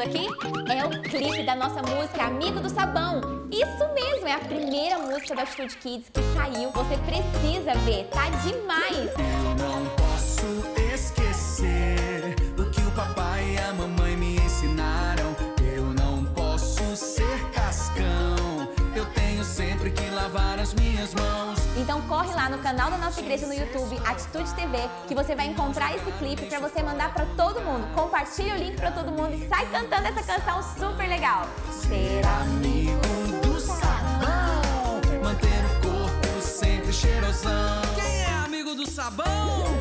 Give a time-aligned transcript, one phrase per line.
[0.00, 0.26] assistindo aqui?
[0.72, 3.20] É o clipe da nossa música Amigo do Sabão.
[3.50, 6.70] Isso mesmo, é a primeira música da Atitude Kids que saiu.
[6.70, 9.10] Você precisa ver, tá demais!
[9.10, 10.46] Eu não posso
[10.94, 15.36] esquecer o que o papai e a mamãe me ensinaram.
[15.74, 18.68] Eu não posso ser cascão.
[18.94, 21.49] Eu tenho sempre que lavar as minhas mãos.
[21.80, 24.78] Então corre lá no canal da nossa igreja no YouTube, Atitude TV,
[25.08, 27.86] que você vai encontrar esse clipe para você mandar para todo mundo.
[27.94, 31.48] Compartilha o link para todo mundo e sai cantando essa canção super legal.
[31.72, 35.00] Ser amigo do sabão.
[35.24, 37.80] Manter o corpo sempre cheirosão.
[37.94, 39.79] Quem é amigo do sabão?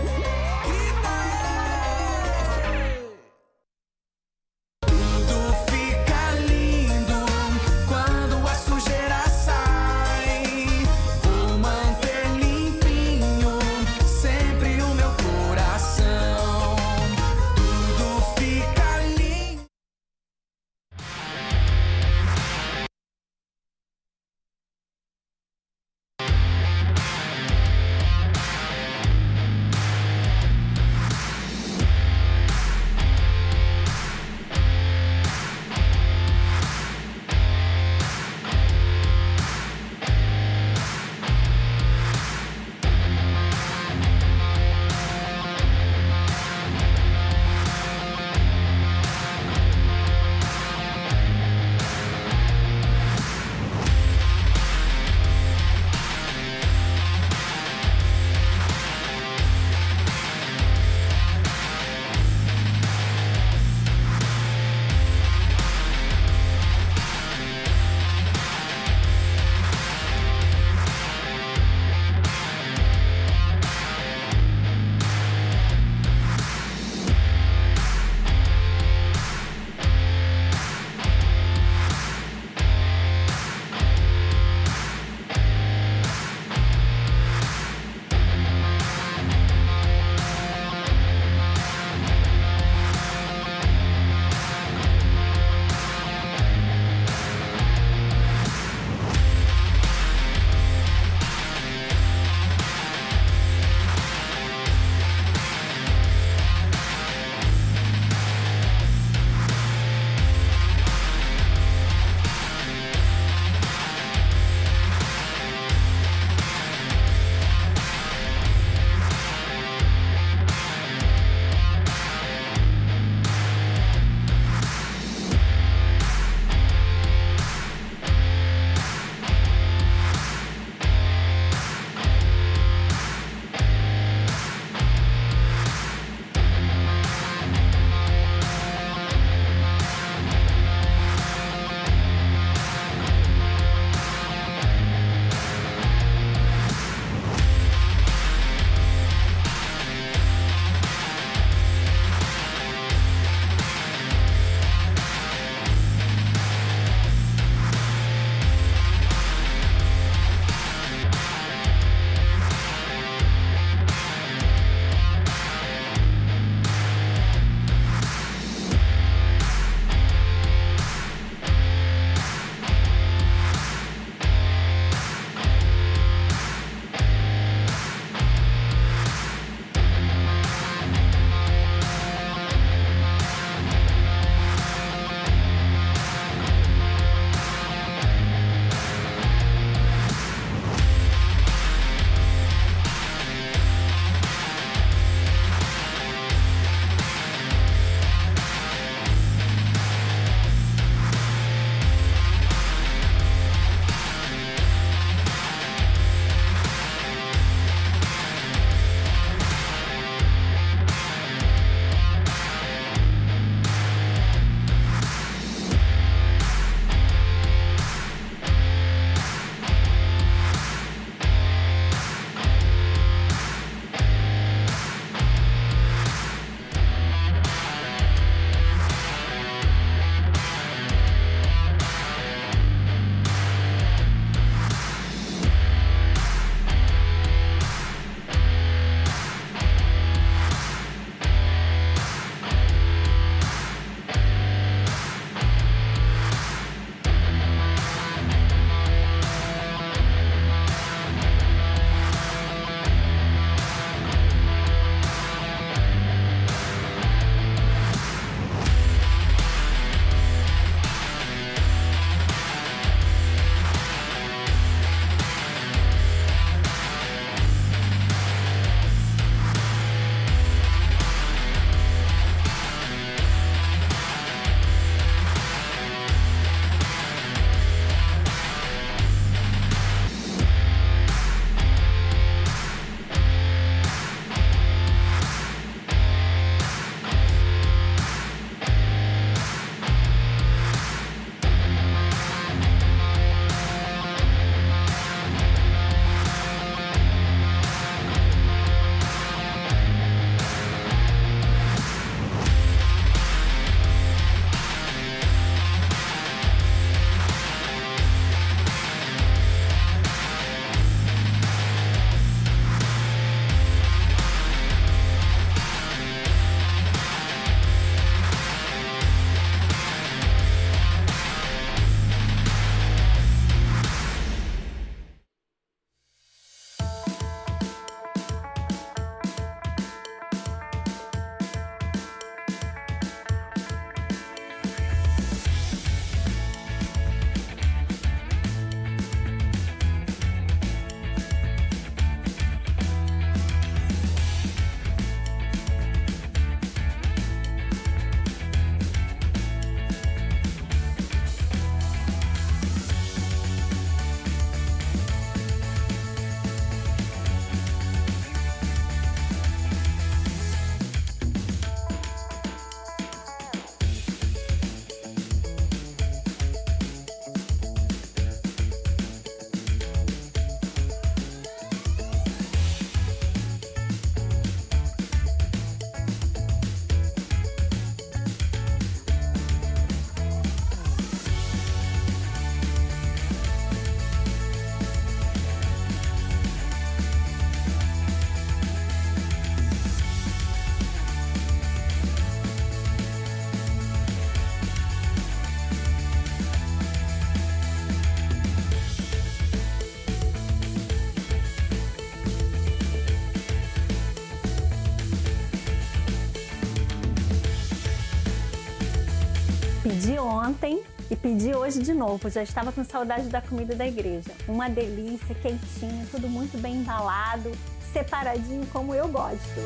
[410.49, 410.81] Ontem
[411.11, 412.29] e pedi hoje de novo.
[412.29, 414.31] Já estava com saudade da comida da igreja.
[414.47, 417.51] Uma delícia, quentinho, tudo muito bem embalado,
[417.93, 419.61] separadinho como eu gosto.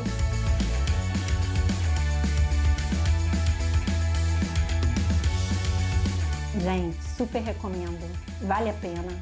[6.59, 8.05] Gente, super recomendo.
[8.41, 9.21] Vale a pena.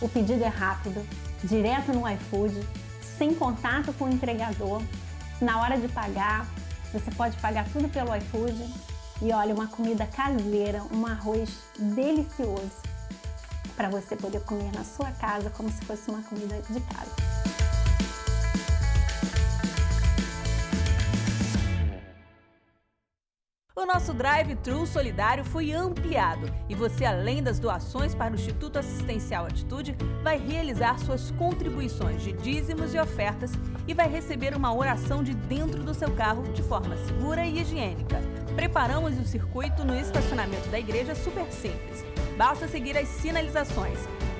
[0.00, 1.06] O pedido é rápido,
[1.42, 2.66] direto no iFood,
[3.18, 4.82] sem contato com o entregador.
[5.40, 6.46] Na hora de pagar,
[6.92, 8.93] você pode pagar tudo pelo iFood.
[9.22, 12.82] E olha, uma comida caseira, um arroz delicioso
[13.76, 17.23] para você poder comer na sua casa como se fosse uma comida de casa.
[23.84, 29.44] O nosso drive-thru solidário foi ampliado e você, além das doações para o Instituto Assistencial
[29.44, 33.52] Atitude, vai realizar suas contribuições de dízimos e ofertas
[33.86, 38.22] e vai receber uma oração de dentro do seu carro de forma segura e higiênica.
[38.56, 42.02] Preparamos o circuito no estacionamento da igreja super simples.
[42.38, 43.98] Basta seguir as sinalizações.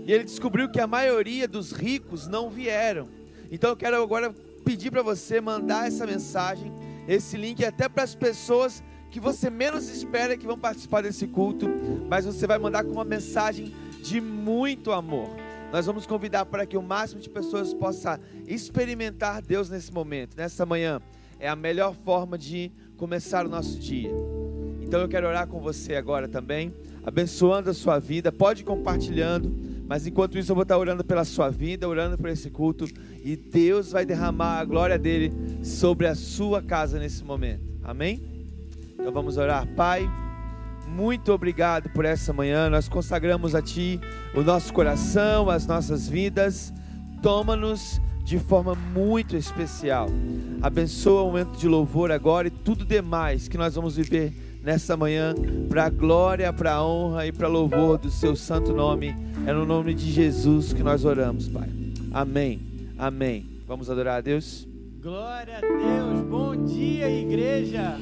[0.06, 3.08] E ele descobriu que a maioria dos ricos não vieram.
[3.52, 6.72] Então eu quero agora pedir para você mandar essa mensagem,
[7.08, 11.68] esse link até para as pessoas que você menos espera que vão participar desse culto,
[12.08, 13.74] mas você vai mandar com uma mensagem
[14.04, 15.30] de muito amor.
[15.72, 20.66] Nós vamos convidar para que o máximo de pessoas possa experimentar Deus nesse momento, nessa
[20.66, 21.02] manhã.
[21.40, 24.12] É a melhor forma de começar o nosso dia.
[24.82, 26.74] Então eu quero orar com você agora também,
[27.04, 28.32] abençoando a sua vida.
[28.32, 29.56] Pode ir compartilhando,
[29.88, 32.86] mas enquanto isso eu vou estar orando pela sua vida, orando por esse culto,
[33.24, 35.32] e Deus vai derramar a glória dele
[35.64, 37.62] sobre a sua casa nesse momento.
[37.84, 38.29] Amém?
[39.10, 39.66] Então vamos orar.
[39.70, 40.08] Pai,
[40.88, 42.70] muito obrigado por essa manhã.
[42.70, 44.00] Nós consagramos a Ti
[44.36, 46.72] o nosso coração, as nossas vidas.
[47.20, 50.06] Toma-nos de forma muito especial.
[50.62, 55.34] Abençoa o momento de louvor agora e tudo demais que nós vamos viver nessa manhã,
[55.68, 59.16] para a glória, para a honra e para louvor do Seu santo nome.
[59.48, 61.70] É no nome de Jesus que nós oramos, Pai.
[62.12, 62.62] Amém.
[62.96, 63.44] Amém.
[63.66, 64.68] Vamos adorar a Deus.
[65.02, 66.22] Glória a Deus.
[66.30, 67.98] Bom dia, igreja.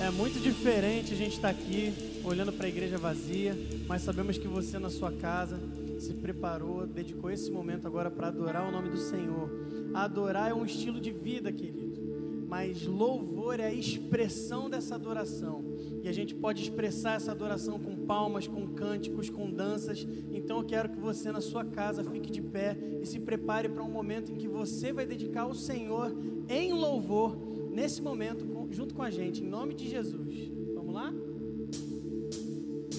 [0.00, 1.92] É muito diferente a gente estar tá aqui
[2.24, 3.54] olhando para a igreja vazia,
[3.86, 5.60] mas sabemos que você na sua casa
[5.98, 9.50] se preparou, dedicou esse momento agora para adorar o nome do Senhor.
[9.92, 12.00] Adorar é um estilo de vida, querido,
[12.48, 15.62] mas louvor é a expressão dessa adoração.
[16.02, 20.08] E a gente pode expressar essa adoração com palmas, com cânticos, com danças.
[20.32, 23.82] Então eu quero que você na sua casa fique de pé e se prepare para
[23.82, 26.10] um momento em que você vai dedicar ao Senhor
[26.48, 30.50] em louvor nesse momento junto com a gente, em nome de Jesus.
[30.74, 31.12] Vamos lá?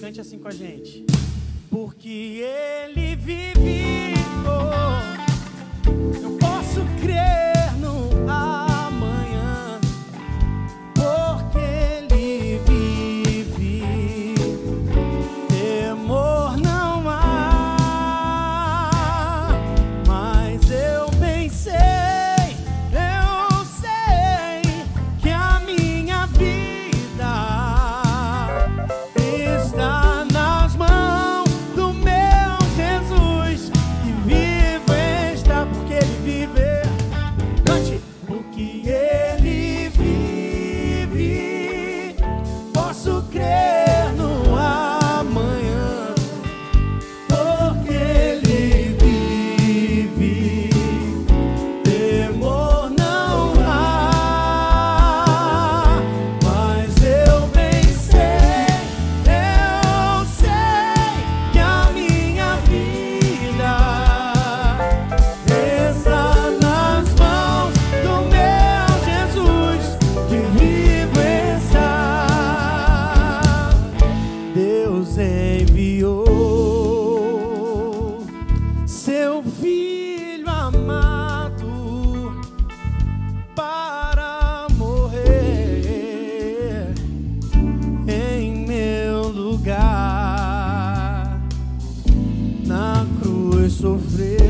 [0.00, 1.04] Cante assim com a gente.
[1.70, 4.14] Porque Ele vive,
[4.44, 6.41] oh, eu
[93.80, 94.41] cruz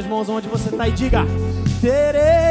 [0.00, 1.24] suas mãos onde você está e diga:
[1.80, 2.49] Terei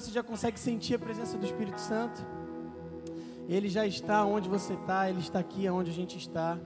[0.00, 2.24] você já consegue sentir a presença do Espírito Santo?
[3.46, 6.58] Ele já está onde você está, Ele está aqui onde a gente está.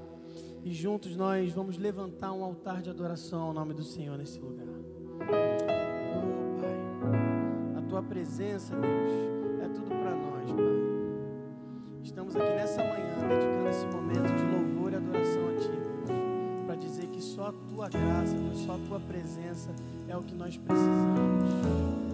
[0.63, 4.67] E juntos nós vamos levantar um altar de adoração ao nome do Senhor nesse lugar.
[5.21, 12.03] Oh, Pai, a tua presença, Deus, é tudo para nós, Pai.
[12.03, 15.71] Estamos aqui nessa manhã dedicando esse momento de louvor e adoração a Ti,
[16.07, 19.71] Deus, para dizer que só a Tua graça, Deus, só a Tua presença
[20.09, 22.14] é o que nós precisamos.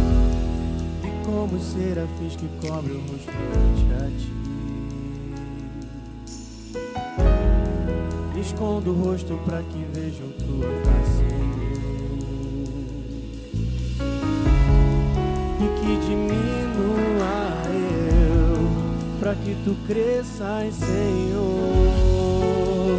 [1.23, 4.31] Como os serafins que cobrem o rosto ante a Ti.
[8.39, 11.25] Escondo o rosto para que vejam tua face.
[15.59, 18.57] E que diminua eu,
[19.19, 21.87] para que tu cresças, Senhor.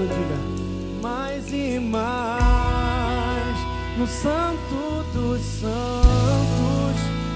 [0.08, 0.38] Diga
[1.02, 3.56] mais e mais
[3.98, 6.61] no Santo dos Santos.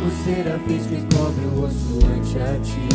[0.00, 2.88] Como serafins me cobre o rosto ante a ti.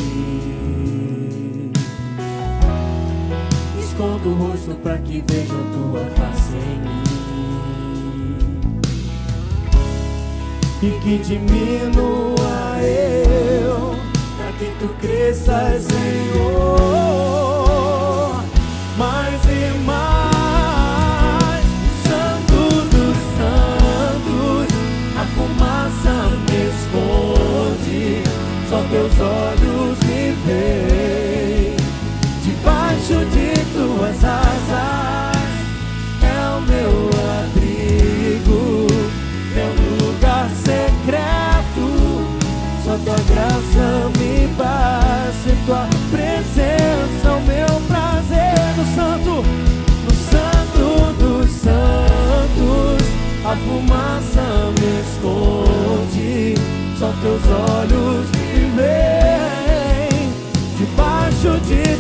[3.80, 7.04] Escondo o rosto para que vejam tua face em mim.
[10.82, 13.96] E que diminua eu,
[14.38, 16.76] para que tu cresças, Senhor,
[18.98, 19.35] mais
[29.16, 31.76] teus olhos me veem.
[32.44, 35.36] Debaixo de tuas asas
[36.22, 37.10] é o meu
[37.42, 38.88] abrigo,
[39.54, 39.74] meu
[40.06, 41.86] lugar secreto.
[42.84, 48.76] Só tua graça me basta, e tua presença o meu prazer.
[48.78, 49.34] No santo,
[50.04, 50.86] no santo
[51.20, 53.02] dos santos,
[53.44, 54.46] a fumaça
[54.80, 56.56] me esconde,
[57.00, 58.35] só teus olhos
[58.76, 60.34] veem.
[60.78, 61.95] Debaixo de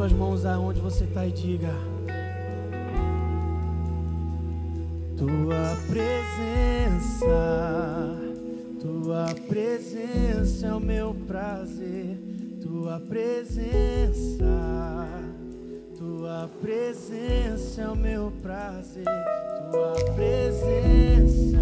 [0.00, 1.74] suas mãos aonde você está e diga.
[5.14, 7.26] Tua presença,
[8.80, 12.18] tua presença é o meu prazer,
[12.62, 14.46] tua presença,
[15.98, 19.04] tua presença é o meu prazer,
[19.70, 21.58] tua presença,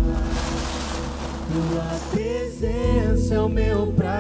[1.51, 4.18] tua presença é o meu prazer,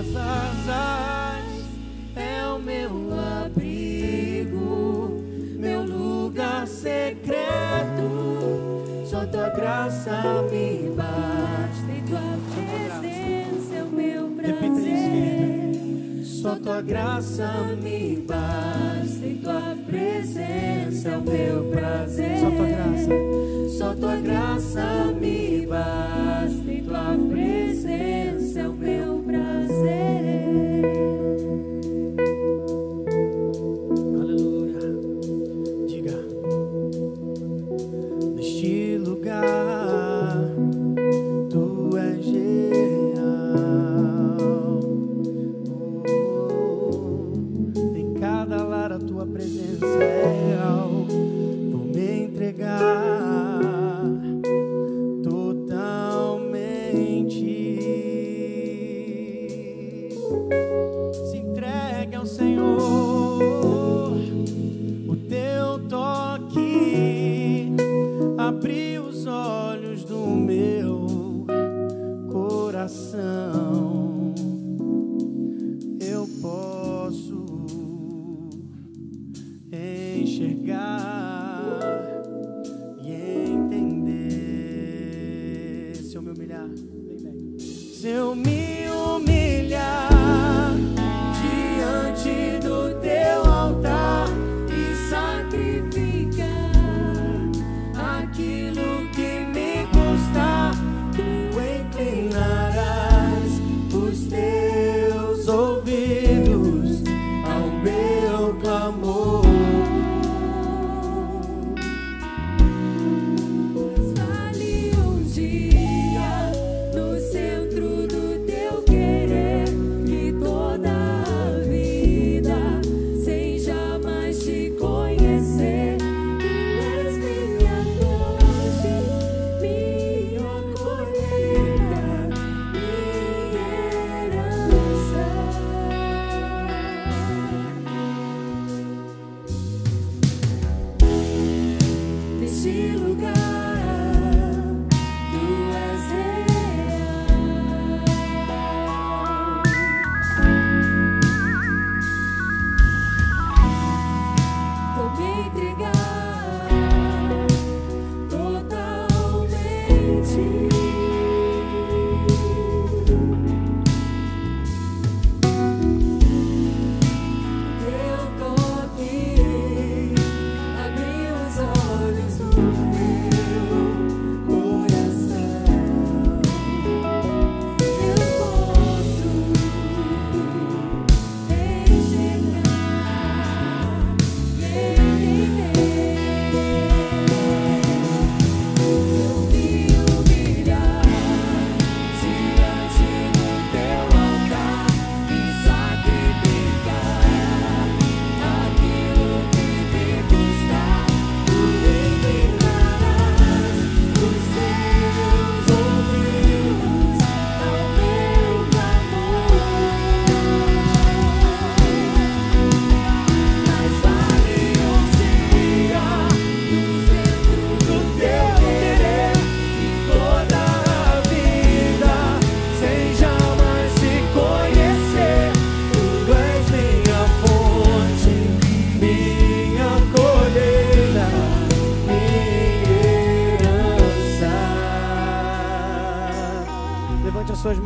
[0.00, 1.44] tuas asas
[2.16, 2.90] é o meu
[3.44, 5.22] abrigo,
[5.58, 8.08] meu lugar secreto.
[9.04, 15.70] Só tua graça me basta e tua presença é o meu prazer.
[16.24, 22.38] Só tua graça me basta e tua presença é o meu prazer.
[22.38, 23.10] Só tua graça.
[23.78, 25.09] Só tua graça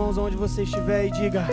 [0.04, 1.46] mãos onde você estiver e diga: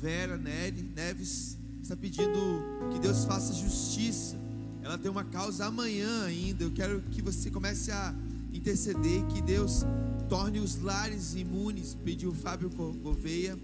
[0.00, 4.36] Vera Neves está pedindo que Deus faça justiça.
[4.80, 6.62] Ela tem uma causa amanhã ainda.
[6.62, 8.14] Eu quero que você comece a
[8.52, 9.84] interceder, que Deus
[10.28, 13.58] torne os lares imunes, pediu Fábio Gouveia.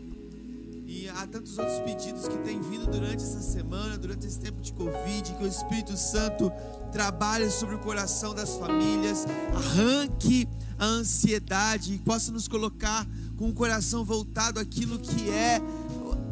[0.87, 4.73] E há tantos outros pedidos que têm vindo durante essa semana, durante esse tempo de
[4.73, 6.50] Covid, que o Espírito Santo
[6.90, 10.48] trabalhe sobre o coração das famílias, arranque
[10.79, 13.06] a ansiedade e possa nos colocar
[13.37, 15.61] com o coração voltado àquilo que é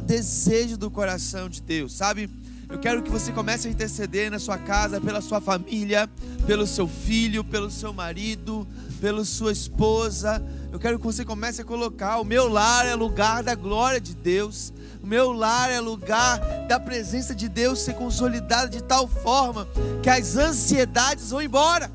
[0.03, 2.29] desejo do coração de Deus, sabe?
[2.69, 6.09] Eu quero que você comece a interceder na sua casa, pela sua família,
[6.47, 8.67] pelo seu filho, pelo seu marido,
[8.99, 10.43] pela sua esposa.
[10.73, 14.15] Eu quero que você comece a colocar: o meu lar é lugar da glória de
[14.15, 14.73] Deus.
[15.03, 19.69] O meu lar é lugar da presença de Deus ser consolidada de tal forma
[20.03, 21.91] que as ansiedades vão embora.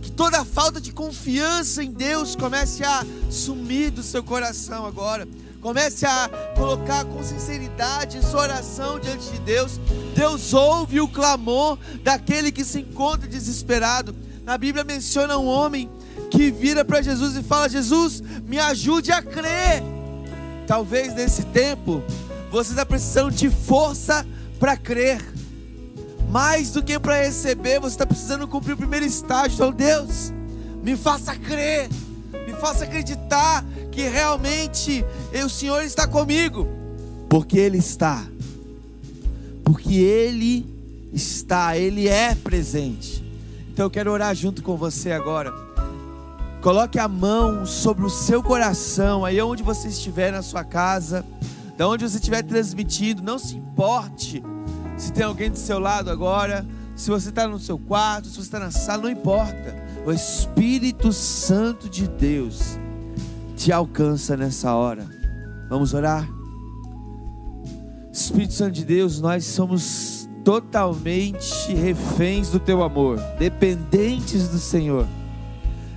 [0.00, 5.26] Que toda falta de confiança em Deus comece a sumir do seu coração agora.
[5.60, 9.78] Comece a colocar com sinceridade sua oração diante de Deus.
[10.14, 14.14] Deus ouve o clamor daquele que se encontra desesperado.
[14.44, 15.90] Na Bíblia menciona um homem
[16.30, 19.82] que vira para Jesus e fala: Jesus, me ajude a crer.
[20.66, 22.02] Talvez nesse tempo
[22.50, 24.26] você está precisando de força
[24.58, 25.20] para crer.
[26.30, 29.54] Mais do que para receber, você está precisando cumprir o primeiro estágio.
[29.54, 30.32] Então, Deus,
[30.82, 31.88] me faça crer,
[32.60, 35.04] faça acreditar que realmente
[35.44, 36.68] o Senhor está comigo,
[37.28, 38.24] porque Ele está,
[39.64, 40.66] porque Ele
[41.12, 43.24] está, Ele é presente.
[43.72, 45.52] Então eu quero orar junto com você agora.
[46.60, 51.24] Coloque a mão sobre o seu coração, aí onde você estiver na sua casa,
[51.78, 54.42] da onde você estiver transmitindo, não se importe
[55.00, 58.42] se tem alguém do seu lado agora, se você está no seu quarto, se você
[58.42, 59.79] está na sala, não importa.
[60.04, 62.78] O Espírito Santo de Deus
[63.56, 65.06] te alcança nessa hora.
[65.68, 66.28] Vamos orar?
[68.12, 75.06] Espírito Santo de Deus, nós somos totalmente reféns do teu amor, dependentes do Senhor.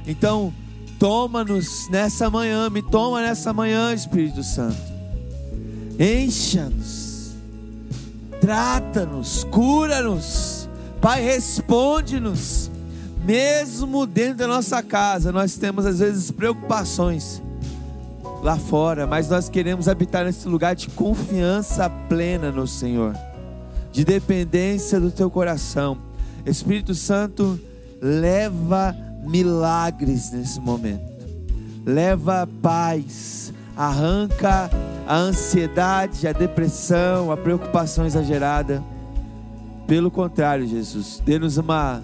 [0.05, 0.53] Então,
[0.99, 4.77] toma-nos nessa manhã, me toma nessa manhã, Espírito Santo.
[5.97, 7.35] Encha-nos,
[8.41, 10.69] trata-nos, cura-nos.
[10.99, 12.72] Pai, responde-nos.
[13.23, 17.41] Mesmo dentro da nossa casa, nós temos às vezes preocupações
[18.41, 23.15] lá fora, mas nós queremos habitar nesse lugar de confiança plena no Senhor,
[23.93, 25.97] de dependência do teu coração.
[26.45, 27.57] Espírito Santo,
[28.01, 28.93] leva
[29.23, 31.09] milagres nesse momento,
[31.85, 34.69] leva paz, arranca
[35.07, 38.83] a ansiedade, a depressão, a preocupação exagerada.
[39.87, 42.01] Pelo contrário, Jesus, dê-nos uma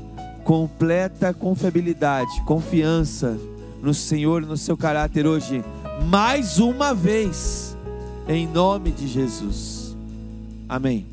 [0.50, 3.38] completa confiabilidade, confiança
[3.84, 5.64] no Senhor, no seu caráter hoje
[6.06, 7.78] mais uma vez,
[8.28, 9.95] em nome de Jesus.
[10.68, 11.06] Amém.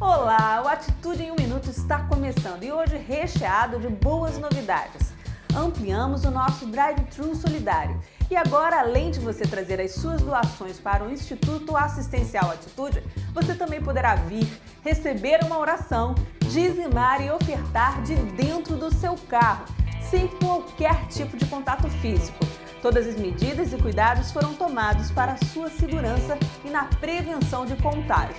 [0.00, 5.12] Olá, o Atitude em um Minuto está começando e hoje recheado de boas novidades.
[5.56, 8.00] Ampliamos o nosso Drive-Thru Solidário
[8.30, 13.02] e agora, além de você trazer as suas doações para o Instituto Assistencial Atitude,
[13.32, 14.46] você também poderá vir,
[14.84, 19.64] receber uma oração, dizimar e ofertar de dentro do seu carro,
[20.10, 22.38] sem qualquer tipo de contato físico.
[22.82, 27.76] Todas as medidas e cuidados foram tomados para a sua segurança e na prevenção de
[27.76, 28.36] contágio.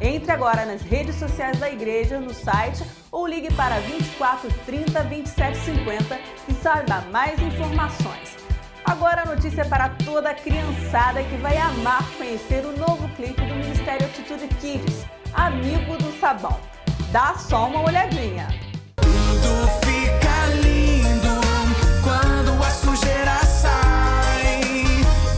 [0.00, 5.58] Entre agora nas redes sociais da igreja, no site ou ligue para 24 30 27
[5.58, 8.49] 50 e saiba mais informações.
[8.84, 13.40] Agora a notícia é para toda a criançada que vai amar conhecer o novo clipe
[13.42, 15.04] do Ministério Atitude Kids,
[15.34, 16.58] Amigo do Sabão.
[17.12, 18.48] Dá só uma olhadinha.
[18.96, 21.40] Tudo fica lindo
[22.02, 24.62] quando a sujeira sai.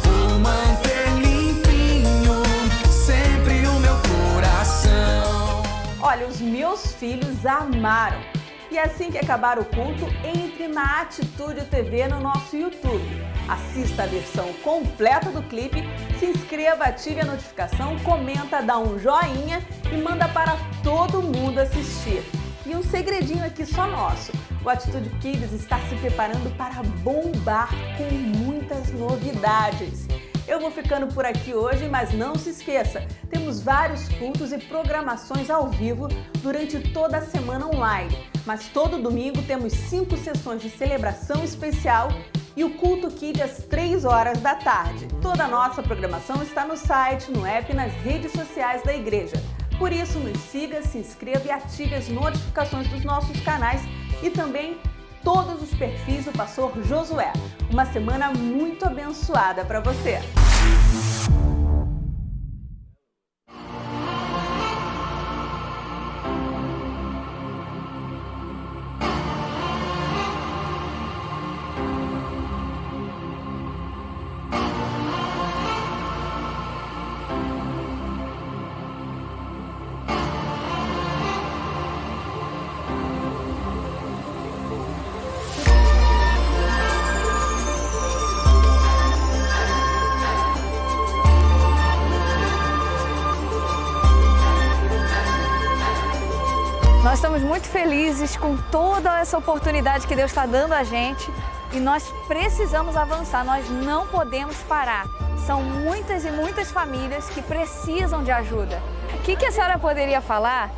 [0.03, 2.43] Vou manter limpinho
[2.91, 3.97] sempre o meu
[4.35, 5.63] coração.
[6.01, 8.21] Olha, os meus filhos amaram.
[8.73, 13.05] E assim que acabar o culto, entre na Atitude TV no nosso YouTube.
[13.47, 15.83] Assista a versão completa do clipe,
[16.19, 19.63] se inscreva, ative a notificação, comenta, dá um joinha
[19.93, 22.25] e manda para todo mundo assistir.
[22.65, 24.33] E um segredinho aqui só nosso:
[24.65, 27.69] o Atitude Kids está se preparando para bombar
[27.99, 30.07] com muitas novidades.
[30.53, 35.49] Eu vou ficando por aqui hoje, mas não se esqueça, temos vários cultos e programações
[35.49, 36.09] ao vivo
[36.43, 38.15] durante toda a semana online.
[38.45, 42.11] Mas todo domingo temos cinco sessões de celebração especial
[42.55, 45.09] e o Culto Kids às 3 horas da tarde.
[45.23, 49.43] Toda a nossa programação está no site, no app e nas redes sociais da igreja.
[49.79, 53.81] Por isso, nos siga, se inscreva e ative as notificações dos nossos canais
[54.23, 54.79] e também
[55.23, 57.33] todos os perfis do pastor Josué.
[57.71, 60.21] Uma semana muito abençoada para você.
[98.43, 101.31] Com toda essa oportunidade que Deus está dando a gente
[101.73, 105.07] e nós precisamos avançar, nós não podemos parar.
[105.47, 108.83] São muitas e muitas famílias que precisam de ajuda.
[109.15, 110.73] O que, que a senhora poderia falar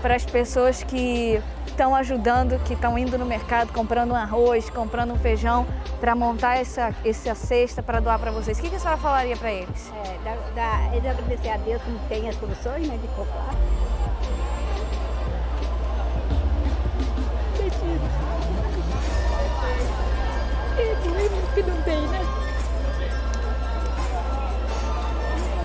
[0.00, 5.12] para as pessoas que estão ajudando, que estão indo no mercado comprando um arroz, comprando
[5.12, 5.66] um feijão
[6.00, 8.58] para montar essa, essa cesta para doar para vocês?
[8.58, 9.92] O que, que a senhora falaria para eles?
[10.04, 13.54] É, dá, dá, eles agradecer a Deus que tem as condições né, de comprar.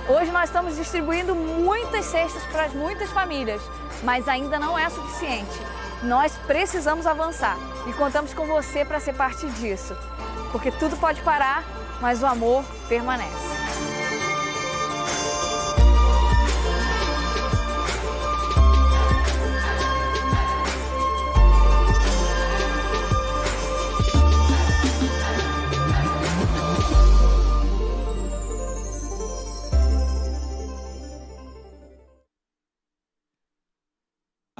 [0.07, 3.61] Hoje nós estamos distribuindo muitas cestas para muitas famílias,
[4.03, 5.59] mas ainda não é suficiente.
[6.03, 7.57] Nós precisamos avançar
[7.87, 9.95] e contamos com você para ser parte disso,
[10.51, 11.63] porque tudo pode parar,
[11.99, 13.54] mas o amor permanece.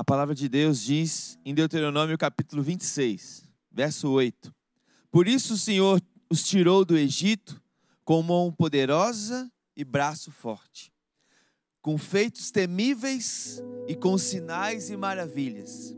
[0.06, 4.54] Palavra de Deus diz em Deuteronômio capítulo 26, verso 8:
[5.12, 6.00] Por isso o Senhor
[6.30, 7.60] os tirou do Egito
[8.04, 10.94] com mão poderosa e braço forte,
[11.82, 15.96] com feitos temíveis e com sinais e maravilhas.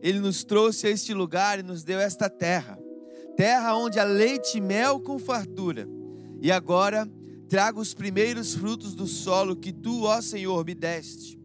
[0.00, 2.78] Ele nos trouxe a este lugar e nos deu esta terra,
[3.36, 5.88] terra onde há leite e mel com fartura.
[6.40, 7.10] E agora
[7.48, 11.36] trago os primeiros frutos do solo que tu, ó Senhor, me deste.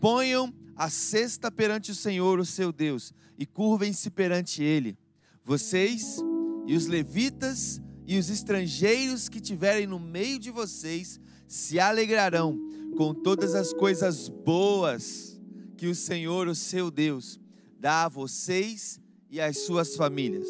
[0.00, 4.96] Ponham a cesta perante o Senhor, o seu Deus, e curvem-se perante ele.
[5.44, 6.16] Vocês
[6.66, 12.58] e os levitas e os estrangeiros que tiverem no meio de vocês se alegrarão
[12.96, 15.38] com todas as coisas boas
[15.76, 17.38] que o Senhor, o seu Deus,
[17.78, 20.48] dá a vocês e às suas famílias.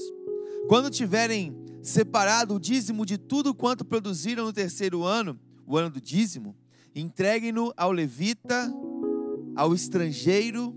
[0.69, 6.01] Quando tiverem separado o dízimo de tudo quanto produziram no terceiro ano, o ano do
[6.01, 6.55] dízimo,
[6.95, 8.73] entreguem-no ao levita
[9.55, 10.75] ao estrangeiro,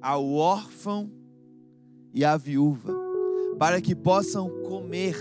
[0.00, 1.10] ao órfão
[2.12, 2.94] e à viúva,
[3.58, 5.16] para que possam comer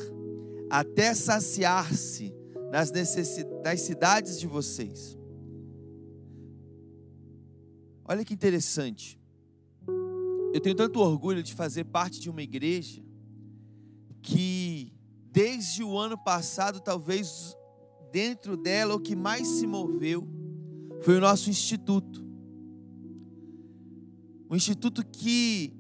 [0.70, 2.34] até saciar-se
[2.72, 5.18] nas necessidades de vocês.
[8.06, 9.20] Olha que interessante.
[10.54, 13.02] Eu tenho tanto orgulho de fazer parte de uma igreja
[14.22, 14.94] que,
[15.32, 17.56] desde o ano passado, talvez
[18.12, 20.28] dentro dela, o que mais se moveu
[21.02, 22.21] foi o nosso instituto.
[24.52, 25.74] Um instituto que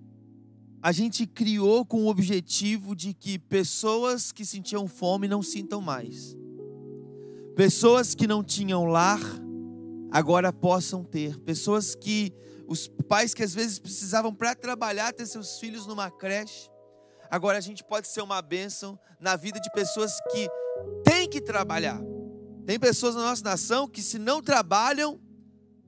[0.81, 6.37] a gente criou com o objetivo de que pessoas que sentiam fome não sintam mais.
[7.53, 9.19] Pessoas que não tinham lar
[10.09, 11.37] agora possam ter.
[11.39, 12.33] Pessoas que
[12.65, 16.69] os pais que às vezes precisavam para trabalhar ter seus filhos numa creche,
[17.29, 20.47] agora a gente pode ser uma bênção na vida de pessoas que
[21.03, 22.01] têm que trabalhar.
[22.65, 25.19] Tem pessoas na nossa nação que se não trabalham,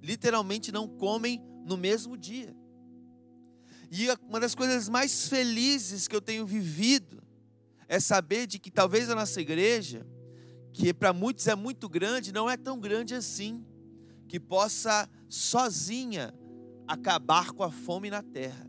[0.01, 2.53] literalmente não comem no mesmo dia.
[3.95, 7.21] E uma das coisas mais felizes que eu tenho vivido
[7.87, 10.03] é saber de que talvez a nossa igreja,
[10.73, 13.63] que para muitos é muito grande, não é tão grande assim,
[14.27, 16.33] que possa sozinha
[16.87, 18.67] acabar com a fome na terra.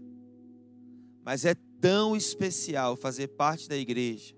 [1.24, 4.34] Mas é tão especial fazer parte da igreja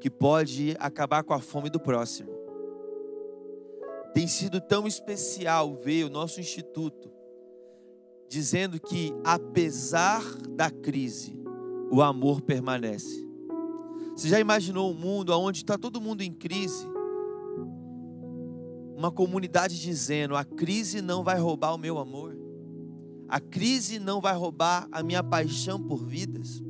[0.00, 2.32] que pode acabar com a fome do próximo.
[4.12, 7.14] Tem sido tão especial ver o nosso instituto
[8.28, 11.38] dizendo que apesar da crise,
[11.90, 13.24] o amor permanece.
[14.16, 16.86] Você já imaginou um mundo onde está todo mundo em crise?
[18.96, 22.36] Uma comunidade dizendo: a crise não vai roubar o meu amor,
[23.28, 26.62] a crise não vai roubar a minha paixão por vidas.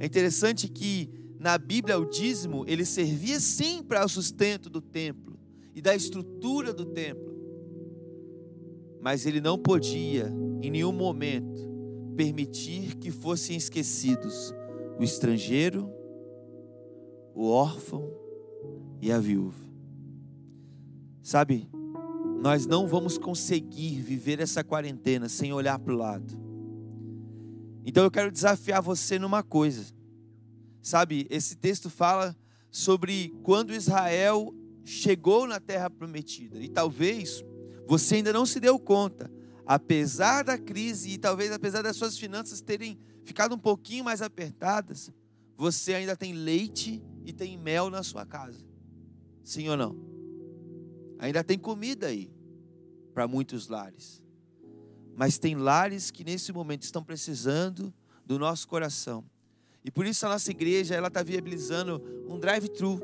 [0.00, 5.38] É interessante que na Bíblia o dízimo, ele servia sim para o sustento do templo
[5.74, 7.27] e da estrutura do templo.
[9.00, 10.32] Mas ele não podia,
[10.62, 11.68] em nenhum momento,
[12.16, 14.52] permitir que fossem esquecidos
[14.98, 15.88] o estrangeiro,
[17.34, 18.10] o órfão
[19.00, 19.64] e a viúva.
[21.22, 21.68] Sabe,
[22.40, 26.34] nós não vamos conseguir viver essa quarentena sem olhar para o lado.
[27.84, 29.86] Então eu quero desafiar você numa coisa.
[30.82, 32.36] Sabe, esse texto fala
[32.70, 36.58] sobre quando Israel chegou na terra prometida.
[36.58, 37.44] E talvez
[37.88, 39.30] você ainda não se deu conta,
[39.64, 45.10] apesar da crise e talvez apesar das suas finanças terem ficado um pouquinho mais apertadas,
[45.56, 48.60] você ainda tem leite e tem mel na sua casa.
[49.42, 49.96] Sim ou não?
[51.18, 52.30] Ainda tem comida aí
[53.14, 54.22] para muitos lares.
[55.16, 59.24] Mas tem lares que nesse momento estão precisando do nosso coração.
[59.82, 63.00] E por isso a nossa igreja ela está viabilizando um drive-thru.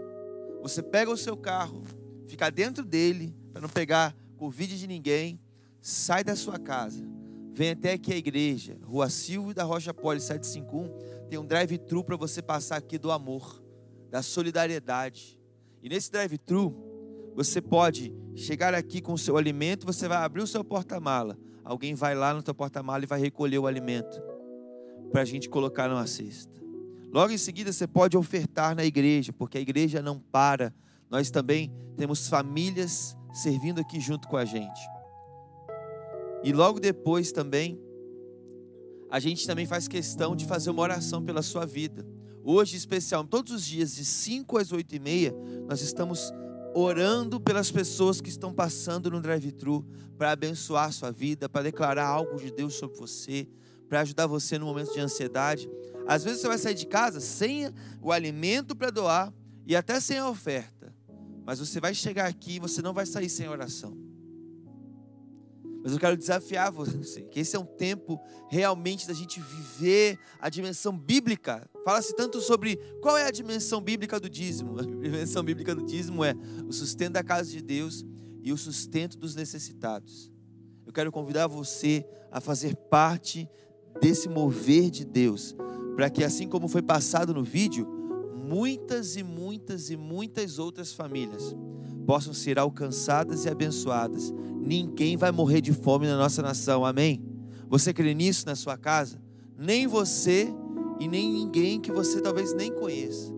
[0.60, 1.82] Você pega o seu carro,
[2.28, 5.40] fica dentro dele para não pegar covid de ninguém,
[5.80, 7.04] sai da sua casa,
[7.52, 12.16] vem até aqui a igreja, Rua Silvio da Rocha Poli 751, tem um drive-thru para
[12.16, 13.62] você passar aqui do amor,
[14.10, 15.38] da solidariedade.
[15.82, 16.74] E nesse drive-thru,
[17.34, 21.36] você pode chegar aqui com o seu alimento, você vai abrir o seu porta-mala.
[21.64, 24.22] Alguém vai lá no teu porta-mala e vai recolher o alimento
[25.10, 26.52] para a gente colocar numa cesta.
[27.12, 30.74] Logo em seguida, você pode ofertar na igreja, porque a igreja não para.
[31.08, 34.80] Nós também temos famílias servindo aqui junto com a gente.
[36.42, 37.80] E logo depois também,
[39.10, 42.06] a gente também faz questão de fazer uma oração pela sua vida.
[42.42, 45.34] Hoje, especial, todos os dias, de 5 às 8 e meia,
[45.66, 46.32] nós estamos
[46.74, 49.86] orando pelas pessoas que estão passando no drive-thru,
[50.18, 53.48] para abençoar a sua vida, para declarar algo de Deus sobre você,
[53.88, 55.70] para ajudar você no momento de ansiedade.
[56.06, 59.32] Às vezes você vai sair de casa sem o alimento para doar
[59.66, 60.73] e até sem a oferta,
[61.44, 63.96] mas você vai chegar aqui e você não vai sair sem oração.
[65.84, 68.18] Mas eu quero desafiar você, que esse é um tempo
[68.48, 71.68] realmente da gente viver a dimensão bíblica.
[71.84, 74.80] Fala-se tanto sobre qual é a dimensão bíblica do dízimo.
[74.80, 76.34] A dimensão bíblica do dízimo é
[76.66, 78.02] o sustento da casa de Deus
[78.42, 80.32] e o sustento dos necessitados.
[80.86, 83.46] Eu quero convidar você a fazer parte
[84.00, 85.54] desse mover de Deus,
[85.94, 87.86] para que assim como foi passado no vídeo,
[88.44, 91.54] muitas e muitas e muitas outras famílias
[92.06, 94.32] possam ser alcançadas e abençoadas.
[94.60, 97.22] Ninguém vai morrer de fome na nossa nação, amém?
[97.68, 99.18] Você crê nisso na sua casa?
[99.56, 100.52] Nem você
[101.00, 103.32] e nem ninguém que você talvez nem conheça.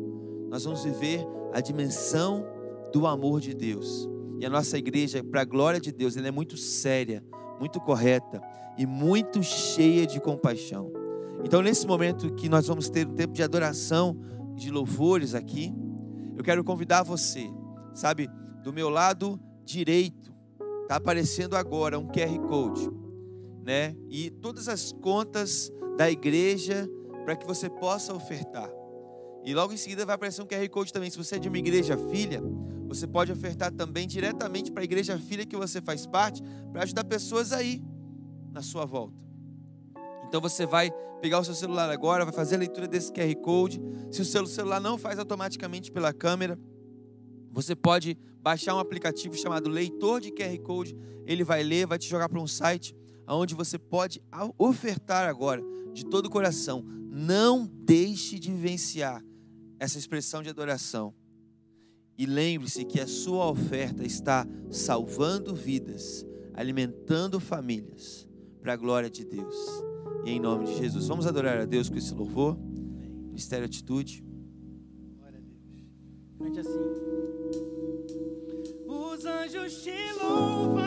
[0.50, 2.44] Nós vamos viver a dimensão
[2.92, 4.08] do amor de Deus.
[4.40, 7.24] E a nossa igreja, para a glória de Deus, ela é muito séria,
[7.58, 8.42] muito correta
[8.76, 10.92] e muito cheia de compaixão.
[11.44, 14.18] Então, nesse momento que nós vamos ter um tempo de adoração,
[14.56, 15.72] de louvores aqui,
[16.36, 17.48] eu quero convidar você,
[17.94, 18.28] sabe,
[18.62, 20.34] do meu lado direito,
[20.82, 22.90] está aparecendo agora um QR Code,
[23.64, 23.94] né?
[24.08, 26.88] E todas as contas da igreja
[27.24, 28.70] para que você possa ofertar.
[29.44, 31.10] E logo em seguida vai aparecer um QR Code também.
[31.10, 32.42] Se você é de uma igreja filha,
[32.86, 36.42] você pode ofertar também diretamente para a igreja filha que você faz parte,
[36.72, 37.82] para ajudar pessoas aí
[38.52, 39.25] na sua volta.
[40.28, 43.80] Então você vai pegar o seu celular agora, vai fazer a leitura desse QR Code.
[44.10, 46.58] Se o seu celular não faz automaticamente pela câmera,
[47.50, 50.96] você pode baixar um aplicativo chamado Leitor de QR Code.
[51.24, 52.94] Ele vai ler, vai te jogar para um site
[53.28, 54.22] onde você pode
[54.58, 55.62] ofertar agora,
[55.92, 56.84] de todo o coração.
[57.10, 59.24] Não deixe de vivenciar
[59.78, 61.14] essa expressão de adoração.
[62.18, 66.24] E lembre-se que a sua oferta está salvando vidas,
[66.54, 68.28] alimentando famílias,
[68.60, 69.56] para a glória de Deus.
[70.26, 71.06] E em nome de Jesus.
[71.06, 72.58] Vamos adorar a Deus com esse louvor.
[73.28, 74.24] Ministério Atitude.
[75.16, 75.86] Glória a Deus.
[76.36, 76.80] Cante assim.
[78.88, 80.82] Os anjos te louvam,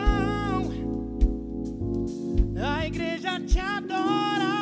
[2.62, 4.59] a igreja te adora,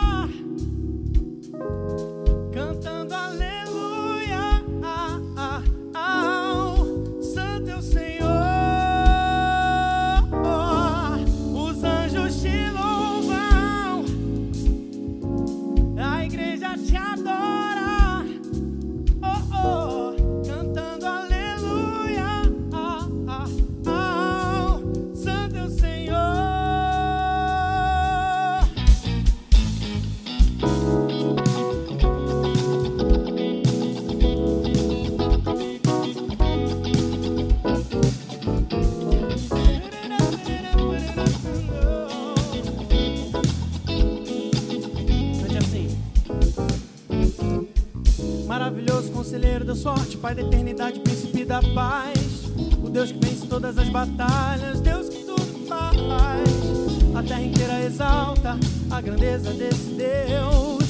[50.28, 52.44] Pai da eternidade, príncipe da paz.
[52.84, 57.16] O Deus que vence todas as batalhas, Deus que tudo faz.
[57.16, 58.58] A terra inteira exalta
[58.90, 60.84] a grandeza desse Deus,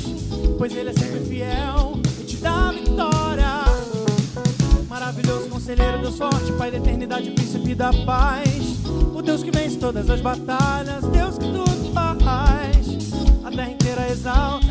[0.58, 3.62] pois Ele é sempre fiel e te dá vitória.
[4.88, 8.48] Maravilhoso conselheiro, Deus forte, Pai da eternidade, príncipe da paz.
[9.14, 12.88] O Deus que vence todas as batalhas, Deus que tudo faz.
[13.44, 14.66] A terra inteira exalta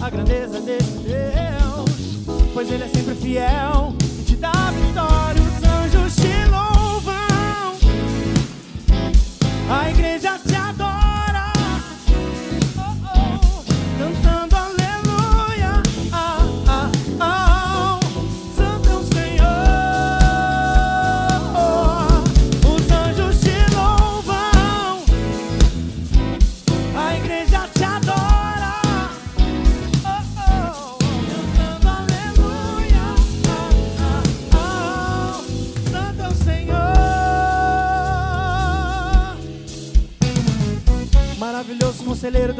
[0.00, 3.96] a grandeza desse Deus, pois Ele é sempre fiel
[4.42, 5.40] dá vitória.
[5.40, 7.76] Os anjos te louvam,
[9.70, 10.38] a igreja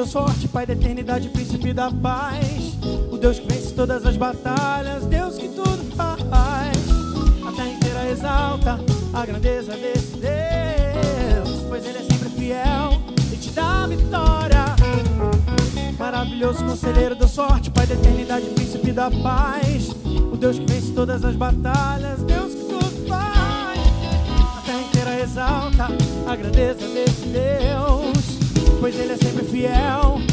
[0.03, 2.76] Deus forte, Pai da eternidade, príncipe da paz.
[3.12, 6.76] O Deus que vence todas as batalhas, Deus que tudo faz.
[7.46, 8.80] A terra inteira exalta
[9.14, 13.00] a grandeza desse Deus, pois Ele é sempre fiel
[13.32, 14.64] e te dá vitória.
[15.96, 19.90] Maravilhoso conselheiro, Deus forte, Pai da eternidade, príncipe da paz.
[20.32, 23.78] O Deus que vence todas as batalhas, Deus que tudo faz.
[24.59, 25.86] A terra inteira exalta
[26.26, 28.22] a grandeza desse Deus,
[28.83, 30.32] pois Ele é sempre fiel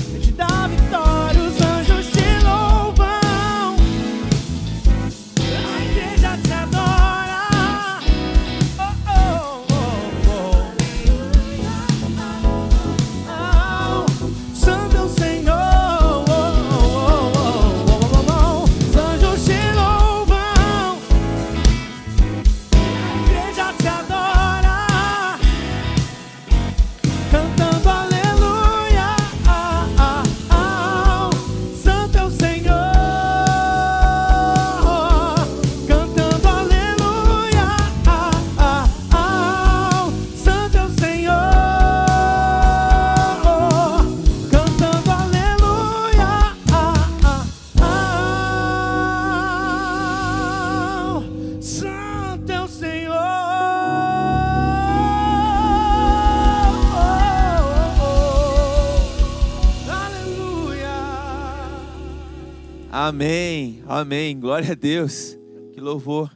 [63.10, 64.40] Amém, amém.
[64.40, 65.36] Glória a Deus.
[65.74, 66.32] Que louvor.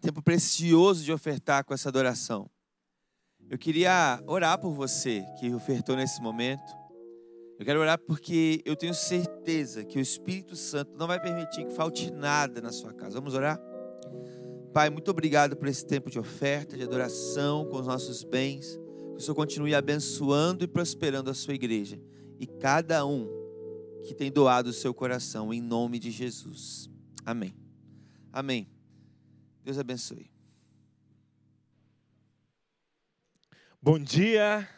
[0.00, 2.48] Tempo precioso de ofertar com essa adoração.
[3.50, 6.62] Eu queria orar por você que ofertou nesse momento.
[7.58, 11.74] Eu quero orar porque eu tenho certeza que o Espírito Santo não vai permitir que
[11.74, 13.18] falte nada na sua casa.
[13.18, 13.60] Vamos orar?
[14.72, 18.78] Pai, muito obrigado por esse tempo de oferta, de adoração com os nossos bens.
[19.10, 22.00] Que o Senhor continue abençoando e prosperando a sua igreja.
[22.38, 23.35] E cada um
[24.06, 26.88] que tem doado o seu coração, em nome de Jesus.
[27.24, 27.54] Amém.
[28.32, 28.68] Amém.
[29.64, 30.30] Deus abençoe.
[33.82, 34.68] Bom dia.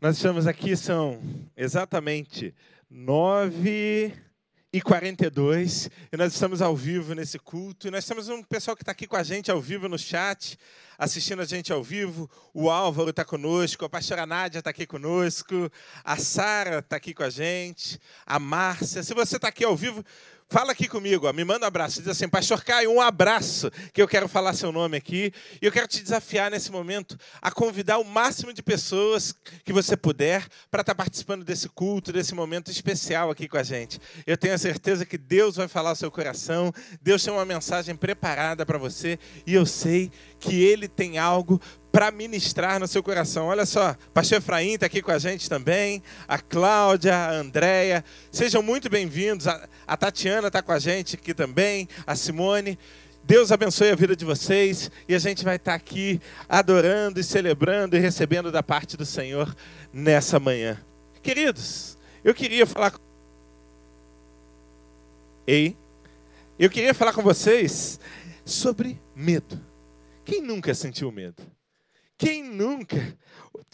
[0.00, 1.20] Nós estamos aqui, são
[1.56, 2.54] exatamente
[2.88, 4.27] 9
[4.70, 7.88] e 42 e nós estamos ao vivo nesse culto.
[7.88, 10.58] E nós temos um pessoal que está aqui com a gente ao vivo no chat,
[10.98, 12.30] assistindo a gente ao vivo.
[12.52, 15.70] O Álvaro está conosco, a pastora Nádia está aqui conosco,
[16.04, 19.02] a Sara está aqui com a gente, a Márcia.
[19.02, 20.04] Se você está aqui ao vivo,
[20.50, 22.00] Fala aqui comigo, ó, me manda um abraço.
[22.00, 25.30] Diz assim, Pastor Caio, um abraço, que eu quero falar seu nome aqui.
[25.60, 29.94] E eu quero te desafiar nesse momento a convidar o máximo de pessoas que você
[29.94, 34.00] puder para estar participando desse culto, desse momento especial aqui com a gente.
[34.26, 36.72] Eu tenho a certeza que Deus vai falar ao seu coração,
[37.02, 41.60] Deus tem uma mensagem preparada para você e eu sei que Ele tem algo
[41.90, 43.46] para ministrar no seu coração.
[43.46, 48.04] Olha só, Pastor Efraim está aqui com a gente também, a Cláudia, a Andréia.
[48.30, 49.46] Sejam muito bem-vindos.
[49.46, 52.78] A, Tatiana está com a gente aqui também, a Simone.
[53.24, 57.96] Deus abençoe a vida de vocês e a gente vai estar aqui adorando e celebrando
[57.96, 59.54] e recebendo da parte do Senhor
[59.92, 60.80] nessa manhã.
[61.22, 62.98] Queridos, eu queria falar com...
[65.46, 65.76] Ei,
[66.58, 67.98] eu queria falar com vocês
[68.44, 69.67] sobre medo.
[70.28, 71.42] Quem nunca sentiu medo?
[72.18, 73.16] Quem nunca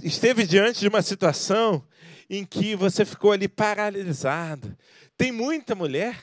[0.05, 1.84] esteve diante de uma situação
[2.30, 4.78] em que você ficou ali paralisado?
[5.18, 6.16] Tem muita mulher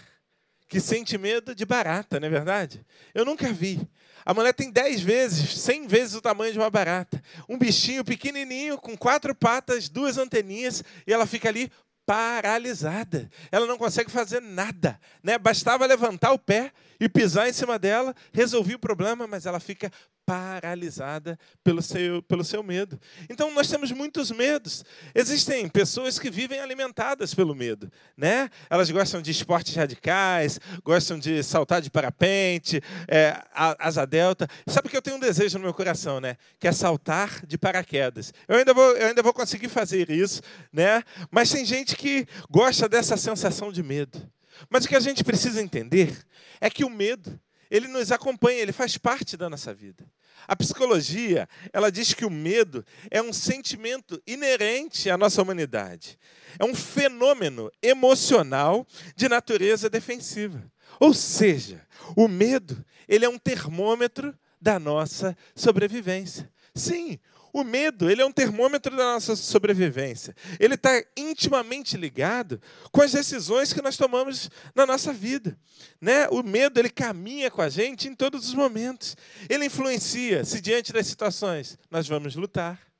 [0.69, 2.81] que sente medo de barata, não é verdade?
[3.13, 3.85] Eu nunca vi.
[4.23, 7.21] A mulher tem 10 vezes, 100 vezes o tamanho de uma barata.
[7.49, 11.69] Um bichinho pequenininho, com quatro patas, duas anteninhas, e ela fica ali
[12.05, 13.29] paralisada.
[13.51, 14.97] Ela não consegue fazer nada.
[15.21, 15.37] Né?
[15.37, 16.71] Bastava levantar o pé
[17.01, 19.91] e pisar em cima dela, resolvi o problema, mas ela fica
[20.23, 22.99] paralisada pelo seu, pelo seu medo.
[23.27, 24.85] Então nós temos muitos medos.
[25.15, 28.51] Existem pessoas que vivem alimentadas pelo medo, né?
[28.69, 34.47] Elas gostam de esportes radicais, gostam de saltar de parapente, é, asa delta.
[34.67, 36.37] Sabe que eu tenho um desejo no meu coração, né?
[36.59, 38.31] Que é saltar de paraquedas.
[38.47, 41.01] Eu ainda vou, eu ainda vou conseguir fazer isso, né?
[41.31, 44.31] Mas tem gente que gosta dessa sensação de medo.
[44.69, 46.17] Mas o que a gente precisa entender
[46.59, 47.39] é que o medo
[47.69, 50.05] ele nos acompanha, ele faz parte da nossa vida.
[50.45, 56.19] A psicologia, ela diz que o medo é um sentimento inerente à nossa humanidade.
[56.59, 58.85] É um fenômeno emocional
[59.15, 60.61] de natureza defensiva.
[60.99, 66.51] Ou seja, o medo, ele é um termômetro da nossa sobrevivência.
[66.75, 67.19] Sim,
[67.53, 70.35] o medo, ele é um termômetro da nossa sobrevivência.
[70.59, 75.57] Ele está intimamente ligado com as decisões que nós tomamos na nossa vida.
[75.99, 76.27] Né?
[76.29, 79.15] O medo, ele caminha com a gente em todos os momentos.
[79.49, 82.90] Ele influencia se diante das situações nós vamos lutar,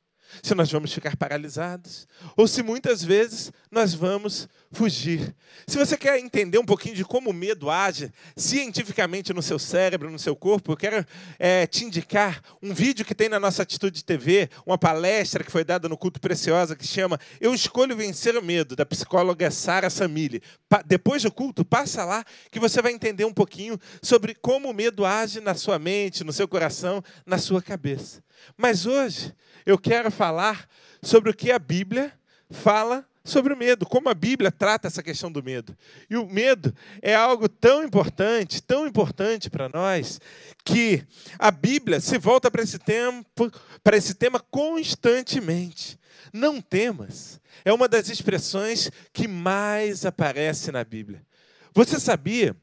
[0.41, 5.35] se nós vamos ficar paralisados, ou se muitas vezes nós vamos fugir.
[5.67, 10.09] Se você quer entender um pouquinho de como o medo age cientificamente no seu cérebro,
[10.09, 11.05] no seu corpo, eu quero
[11.37, 15.63] é, te indicar um vídeo que tem na nossa Atitude TV, uma palestra que foi
[15.63, 20.41] dada no Culto Preciosa, que chama Eu Escolho Vencer o Medo, da psicóloga Sara Samili.
[20.69, 24.73] Pa depois do culto, passa lá que você vai entender um pouquinho sobre como o
[24.73, 28.23] medo age na sua mente, no seu coração, na sua cabeça.
[28.57, 29.33] Mas hoje
[29.65, 30.67] eu quero falar
[31.01, 32.13] sobre o que a Bíblia
[32.49, 35.77] fala sobre o medo, como a Bíblia trata essa questão do medo.
[36.09, 40.19] E o medo é algo tão importante, tão importante para nós,
[40.65, 41.03] que
[41.37, 43.51] a Bíblia se volta para esse tempo,
[43.83, 45.99] para esse tema constantemente.
[46.33, 47.39] Não temas.
[47.63, 51.23] É uma das expressões que mais aparece na Bíblia.
[51.73, 52.55] Você sabia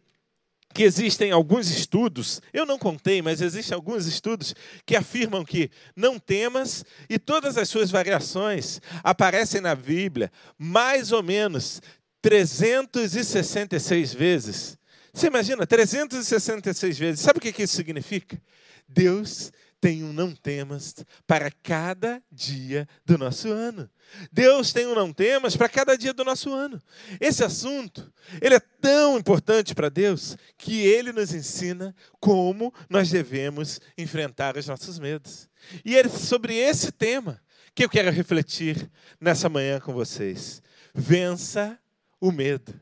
[0.75, 4.55] que existem alguns estudos, eu não contei, mas existem alguns estudos
[4.85, 11.23] que afirmam que não temas e todas as suas variações aparecem na Bíblia mais ou
[11.23, 11.81] menos
[12.21, 14.79] 366 vezes.
[15.13, 17.21] Você imagina, 366 vezes.
[17.21, 18.41] Sabe o que isso significa?
[18.87, 19.51] Deus
[19.81, 20.95] tem um não temas
[21.27, 23.89] para cada dia do nosso ano.
[24.33, 26.81] Deus tem um não temas para cada dia do nosso ano.
[27.21, 33.81] Esse assunto, ele é tão importante para Deus que ele nos ensina como nós devemos
[33.97, 35.49] enfrentar os nossos medos.
[35.85, 37.41] E é sobre esse tema
[37.75, 40.63] que eu quero refletir nessa manhã com vocês.
[40.95, 41.79] Vença
[42.21, 42.75] o medo.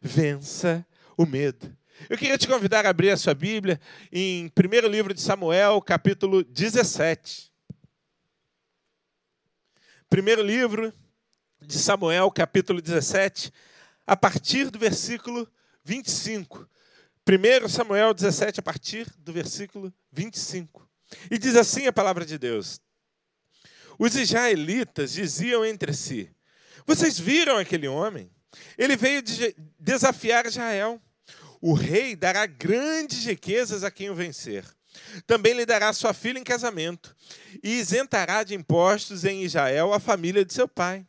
[0.00, 1.79] Vença o medo.
[2.08, 3.80] Eu queria te convidar a abrir a sua Bíblia
[4.10, 7.52] em 1 livro de Samuel, capítulo 17.
[10.08, 10.92] Primeiro livro
[11.60, 13.52] de Samuel, capítulo 17,
[14.06, 15.48] a partir do versículo
[15.84, 16.68] 25.
[17.28, 20.88] 1 Samuel 17, a partir do versículo 25.
[21.30, 22.80] E diz assim a palavra de Deus:
[23.98, 26.30] Os israelitas diziam entre si:
[26.86, 28.30] Vocês viram aquele homem?
[28.76, 31.00] Ele veio de desafiar Israel
[31.60, 34.64] o rei dará grandes riquezas a quem o vencer.
[35.26, 37.14] Também lhe dará sua filha em casamento
[37.62, 41.06] e isentará de impostos em Israel a família de seu pai.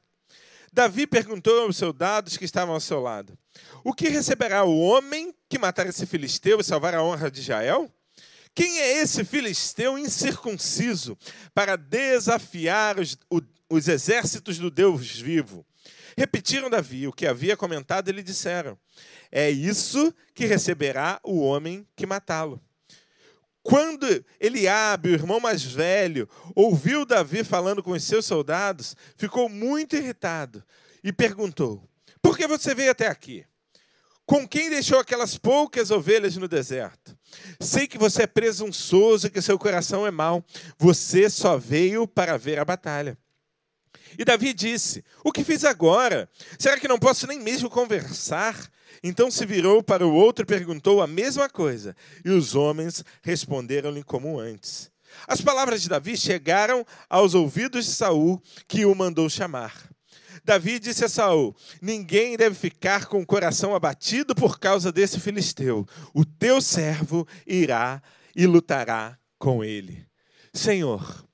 [0.72, 3.38] Davi perguntou aos soldados que estavam ao seu lado:
[3.84, 7.92] O que receberá o homem que matar esse filisteu e salvar a honra de Israel?
[8.54, 11.18] Quem é esse filisteu incircunciso
[11.54, 13.18] para desafiar os,
[13.70, 15.66] os exércitos do Deus vivo?
[16.22, 18.78] Repetiram Davi o que havia comentado e lhe disseram:
[19.32, 22.62] É isso que receberá o homem que matá-lo.
[23.64, 24.06] Quando
[24.40, 30.64] Eliabe, o irmão mais velho, ouviu Davi falando com os seus soldados, ficou muito irritado
[31.04, 31.90] e perguntou:
[32.22, 33.44] Por que você veio até aqui?
[34.24, 37.18] Com quem deixou aquelas poucas ovelhas no deserto?
[37.60, 40.46] Sei que você é presunçoso e que seu coração é mau.
[40.78, 43.18] Você só veio para ver a batalha.
[44.18, 46.30] E Davi disse: O que fiz agora?
[46.58, 48.56] Será que não posso nem mesmo conversar?
[49.04, 51.96] Então se virou para o outro e perguntou a mesma coisa.
[52.24, 54.92] E os homens responderam-lhe como antes.
[55.28, 59.90] As palavras de Davi chegaram aos ouvidos de Saul, que o mandou chamar.
[60.44, 65.86] Davi disse a Saul: Ninguém deve ficar com o coração abatido por causa desse filisteu.
[66.14, 68.02] O teu servo irá
[68.36, 70.06] e lutará com ele.
[70.54, 71.26] Senhor,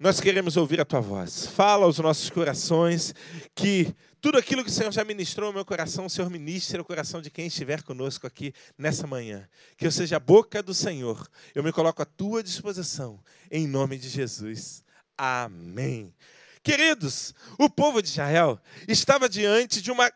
[0.00, 1.46] nós queremos ouvir a tua voz.
[1.46, 3.14] Fala aos nossos corações
[3.54, 6.84] que tudo aquilo que o Senhor já ministrou no meu coração, o Senhor ministre o
[6.84, 9.48] coração de quem estiver conosco aqui nessa manhã.
[9.76, 11.28] Que eu seja a boca do Senhor.
[11.54, 13.20] Eu me coloco à tua disposição,
[13.50, 14.84] em nome de Jesus.
[15.16, 16.14] Amém.
[16.62, 20.12] Queridos, o povo de Israel estava diante de uma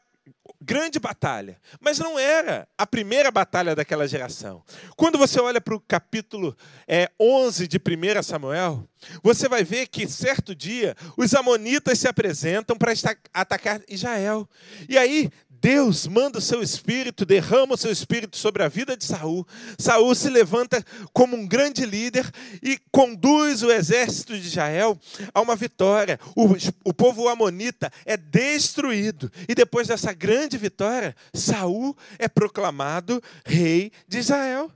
[0.62, 4.62] grande batalha, mas não era a primeira batalha daquela geração.
[4.96, 6.56] Quando você olha para o capítulo
[6.86, 8.88] é, 11 de 1 Samuel,
[9.22, 12.92] você vai ver que certo dia os amonitas se apresentam para
[13.34, 14.48] atacar Israel.
[14.88, 15.30] E aí
[15.62, 19.46] Deus manda o seu espírito, derrama o seu espírito sobre a vida de Saul.
[19.78, 22.28] Saul se levanta como um grande líder
[22.60, 24.98] e conduz o exército de Israel
[25.32, 26.18] a uma vitória.
[26.34, 26.48] O,
[26.84, 29.30] o povo amonita é destruído.
[29.48, 34.68] E depois dessa grande vitória, Saul é proclamado rei de Israel.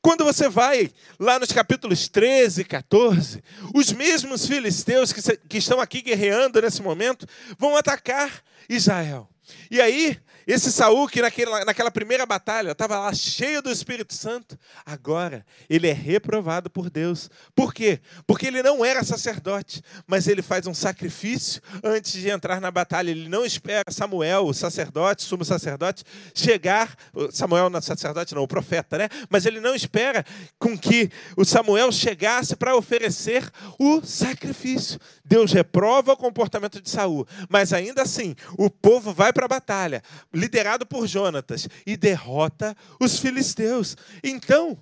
[0.00, 5.82] Quando você vai lá nos capítulos 13 e 14, os mesmos filisteus que, que estão
[5.82, 7.26] aqui guerreando nesse momento
[7.58, 9.28] vão atacar Israel.
[9.70, 10.16] E aí,
[10.50, 15.86] esse Saul, que naquela, naquela primeira batalha estava lá cheio do Espírito Santo, agora ele
[15.86, 17.30] é reprovado por Deus.
[17.54, 18.00] Por quê?
[18.26, 23.10] Porque ele não era sacerdote, mas ele faz um sacrifício antes de entrar na batalha.
[23.10, 26.96] Ele não espera Samuel, o sacerdote, sumo sacerdote, chegar.
[27.30, 29.08] Samuel não é sacerdote, não, o profeta, né?
[29.28, 30.24] Mas ele não espera
[30.58, 33.48] com que o Samuel chegasse para oferecer
[33.78, 34.98] o sacrifício.
[35.24, 40.02] Deus reprova o comportamento de Saul, mas ainda assim, o povo vai para a batalha
[40.40, 43.96] liderado por Jonatas, e derrota os filisteus.
[44.24, 44.76] Então,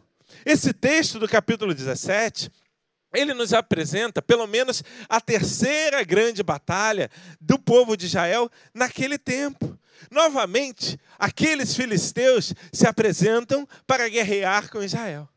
[0.47, 2.51] esse texto do capítulo 17
[3.15, 9.79] ele nos apresenta pelo menos a terceira grande batalha do povo de Israel naquele tempo.
[10.11, 15.29] Novamente, aqueles filisteus se apresentam para guerrear com Israel.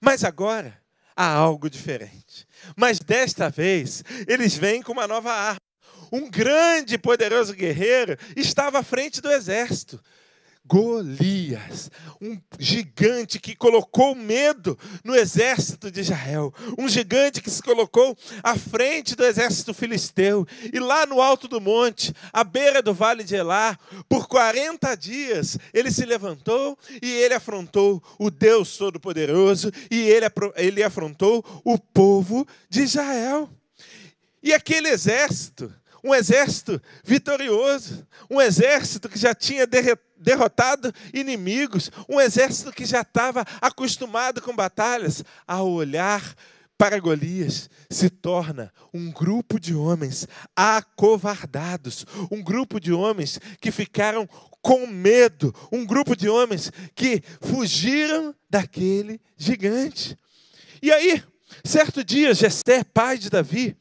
[0.00, 0.80] Mas agora
[1.16, 2.46] há algo diferente.
[2.76, 5.65] Mas desta vez, eles vêm com uma nova arma
[6.10, 10.00] um grande e poderoso guerreiro, estava à frente do exército.
[10.66, 11.90] Golias,
[12.20, 18.56] um gigante que colocou medo no exército de Israel, um gigante que se colocou à
[18.56, 23.36] frente do exército filisteu, e lá no alto do monte, à beira do vale de
[23.36, 23.78] Elá,
[24.08, 30.26] por 40 dias, ele se levantou e ele afrontou o Deus Todo-Poderoso, e ele,
[30.56, 33.48] ele afrontou o povo de Israel.
[34.42, 35.72] E aquele exército
[36.06, 39.66] um exército vitorioso, um exército que já tinha
[40.16, 46.22] derrotado inimigos, um exército que já estava acostumado com batalhas, ao olhar
[46.78, 54.28] para Golias, se torna um grupo de homens acovardados, um grupo de homens que ficaram
[54.62, 60.16] com medo, um grupo de homens que fugiram daquele gigante.
[60.80, 61.22] E aí,
[61.64, 63.76] certo dia, Jessé, pai de Davi,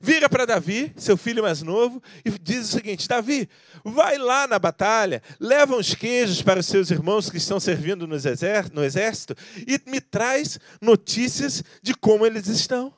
[0.00, 3.48] vira para Davi, seu filho mais novo, e diz o seguinte: Davi,
[3.84, 8.14] vai lá na batalha, leva uns queijos para os seus irmãos que estão servindo no
[8.84, 9.34] exército
[9.66, 12.92] e me traz notícias de como eles estão.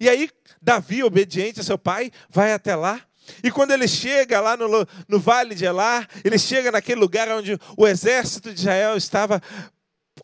[0.00, 0.30] E aí,
[0.60, 3.00] Davi, obediente a seu pai, vai até lá.
[3.42, 4.68] E quando ele chega lá no,
[5.08, 9.40] no vale de Elá, ele chega naquele lugar onde o exército de Israel estava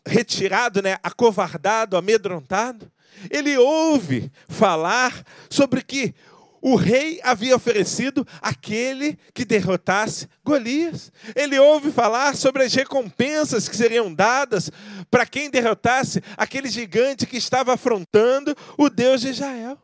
[0.05, 2.91] retirado, né, acovardado, amedrontado
[3.29, 6.13] ele ouve falar sobre que
[6.61, 11.11] o rei havia oferecido aquele que derrotasse Golias.
[11.35, 14.71] Ele ouve falar sobre as recompensas que seriam dadas
[15.09, 19.77] para quem derrotasse aquele gigante que estava afrontando o Deus de Israel.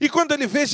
[0.00, 0.64] E quando ele vê,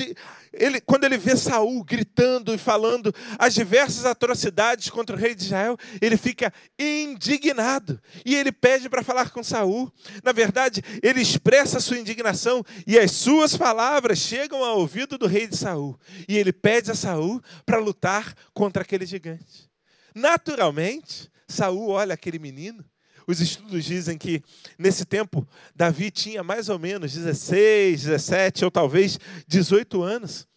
[0.58, 5.44] ele, quando ele vê Saul gritando e falando as diversas atrocidades contra o rei de
[5.44, 8.00] Israel, ele fica indignado.
[8.24, 9.92] E ele pede para falar com Saul.
[10.22, 15.46] Na verdade, ele expressa sua indignação e as suas palavras chegam ao ouvido do rei
[15.46, 15.98] de Saul.
[16.28, 19.70] E ele pede a Saul para lutar contra aquele gigante.
[20.14, 22.84] Naturalmente, Saul olha aquele menino
[23.28, 24.42] os estudos dizem que
[24.78, 30.48] nesse tempo Davi tinha mais ou menos 16, 17 ou talvez 18 anos.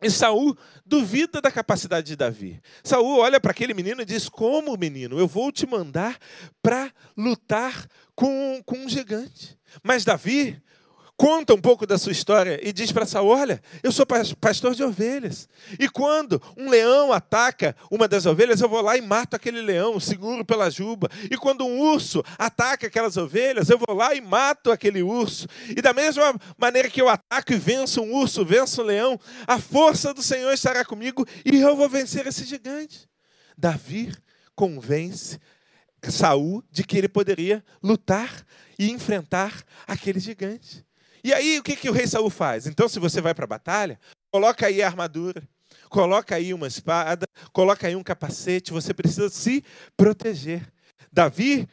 [0.00, 0.56] E Saul
[0.86, 2.60] duvida da capacidade de Davi.
[2.82, 5.18] Saul olha para aquele menino e diz: Como, menino?
[5.18, 6.18] Eu vou te mandar
[6.60, 9.58] para lutar com, com um gigante.
[9.82, 10.60] Mas Davi
[11.22, 14.04] conta um pouco da sua história e diz para Saul: Olha, eu sou
[14.40, 15.48] pastor de ovelhas.
[15.78, 20.00] E quando um leão ataca uma das ovelhas, eu vou lá e mato aquele leão,
[20.00, 21.08] seguro pela juba.
[21.30, 25.46] E quando um urso ataca aquelas ovelhas, eu vou lá e mato aquele urso.
[25.68, 29.60] E da mesma maneira que eu ataco e venço um urso, venço um leão, a
[29.60, 33.08] força do Senhor estará comigo e eu vou vencer esse gigante.
[33.56, 34.12] Davi
[34.56, 35.38] convence
[36.10, 38.44] Saul de que ele poderia lutar
[38.76, 40.84] e enfrentar aquele gigante.
[41.24, 42.66] E aí, o que, que o rei Saul faz?
[42.66, 43.98] Então, se você vai para a batalha,
[44.30, 45.42] coloca aí a armadura,
[45.88, 49.64] coloca aí uma espada, coloca aí um capacete, você precisa se
[49.96, 50.66] proteger.
[51.12, 51.68] Davi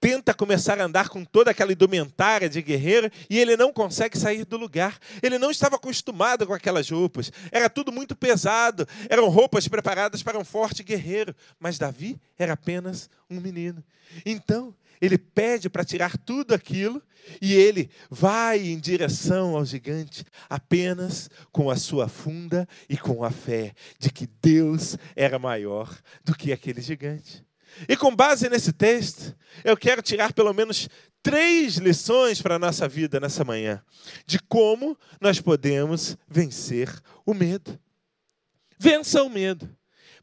[0.00, 4.44] tenta começar a andar com toda aquela indumentária de guerreiro e ele não consegue sair
[4.44, 4.98] do lugar.
[5.22, 7.30] Ele não estava acostumado com aquelas roupas.
[7.52, 8.88] Era tudo muito pesado.
[9.10, 11.36] Eram roupas preparadas para um forte guerreiro.
[11.58, 13.84] Mas Davi era apenas um menino.
[14.24, 17.02] Então, ele pede para tirar tudo aquilo
[17.40, 23.30] e ele vai em direção ao gigante apenas com a sua funda e com a
[23.30, 27.44] fé de que Deus era maior do que aquele gigante.
[27.88, 29.34] E com base nesse texto,
[29.64, 30.88] eu quero tirar pelo menos
[31.22, 33.82] três lições para a nossa vida nessa manhã,
[34.26, 36.90] de como nós podemos vencer
[37.24, 37.78] o medo.
[38.78, 39.68] Vença o medo.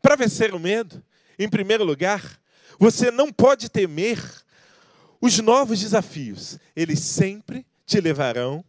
[0.02, 1.04] Para vencer o medo,
[1.40, 2.40] em primeiro lugar,
[2.80, 4.20] você não pode temer
[5.22, 6.58] os novos desafios.
[6.76, 8.64] Eles sempre te levarão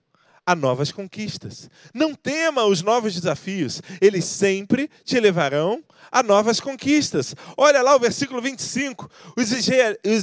[0.48, 1.68] a novas conquistas.
[1.92, 7.36] Não tema os novos desafios, eles sempre te levarão a novas conquistas.
[7.54, 9.10] Olha lá o versículo 25.
[9.36, 9.52] Os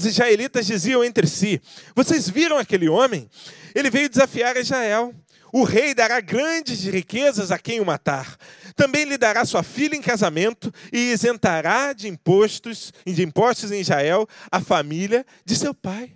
[0.05, 1.61] israelitas diziam entre si:
[1.95, 3.30] Vocês viram aquele homem?
[3.76, 5.13] Ele veio desafiar Israel.
[5.53, 8.36] O rei dará grandes riquezas a quem o matar.
[8.76, 14.28] Também lhe dará sua filha em casamento e isentará de impostos, de impostos em Israel
[14.51, 16.14] a família de seu pai.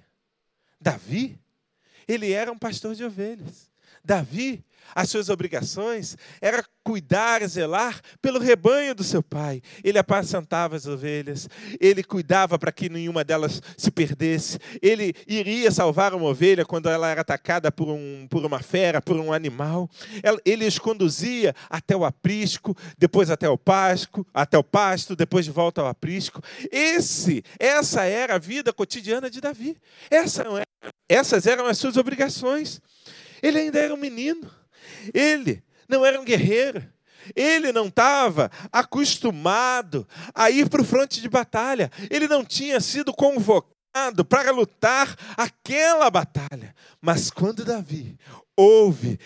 [0.79, 1.39] Davi,
[2.07, 3.69] ele era um pastor de ovelhas.
[4.03, 4.63] Davi
[4.95, 9.61] as suas obrigações era cuidar, zelar pelo rebanho do seu pai.
[9.83, 11.47] Ele apacentava as ovelhas,
[11.79, 14.57] ele cuidava para que nenhuma delas se perdesse.
[14.81, 19.17] Ele iria salvar uma ovelha quando ela era atacada por, um, por uma fera, por
[19.17, 19.89] um animal.
[20.43, 25.51] Ele os conduzia até o aprisco, depois até o pasto, até o pasto, depois de
[25.51, 26.41] volta ao aprisco.
[26.71, 29.77] Esse, essa era a vida cotidiana de Davi.
[30.09, 30.43] Essa,
[31.07, 32.81] essas eram as suas obrigações.
[33.41, 34.58] Ele ainda era um menino.
[35.13, 36.83] Ele não era um guerreiro.
[37.35, 41.91] Ele não estava acostumado a ir para o fronte de batalha.
[42.09, 46.75] Ele não tinha sido convocado para lutar aquela batalha.
[47.01, 48.17] Mas quando Davi
[48.55, 49.19] ouve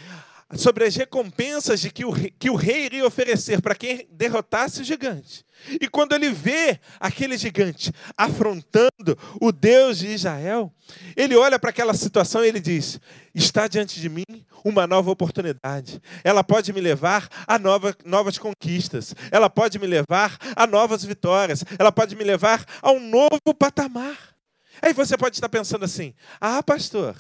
[0.55, 4.81] sobre as recompensas de que o, rei, que o rei iria oferecer para quem derrotasse
[4.81, 5.45] o gigante.
[5.79, 10.73] E quando ele vê aquele gigante afrontando o Deus de Israel,
[11.15, 12.99] ele olha para aquela situação e ele diz:
[13.33, 14.25] Está diante de mim
[14.63, 16.01] uma nova oportunidade.
[16.23, 19.15] Ela pode me levar a nova, novas conquistas.
[19.31, 21.63] Ela pode me levar a novas vitórias.
[21.77, 24.33] Ela pode me levar a um novo patamar.
[24.81, 27.15] Aí você pode estar pensando assim: Ah, pastor,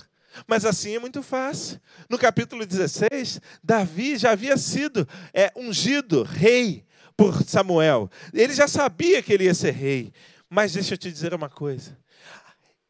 [0.47, 1.79] mas assim é muito fácil.
[2.09, 8.09] No capítulo 16, Davi já havia sido é, ungido rei por Samuel.
[8.33, 10.11] Ele já sabia que ele ia ser rei.
[10.49, 11.97] Mas deixa eu te dizer uma coisa: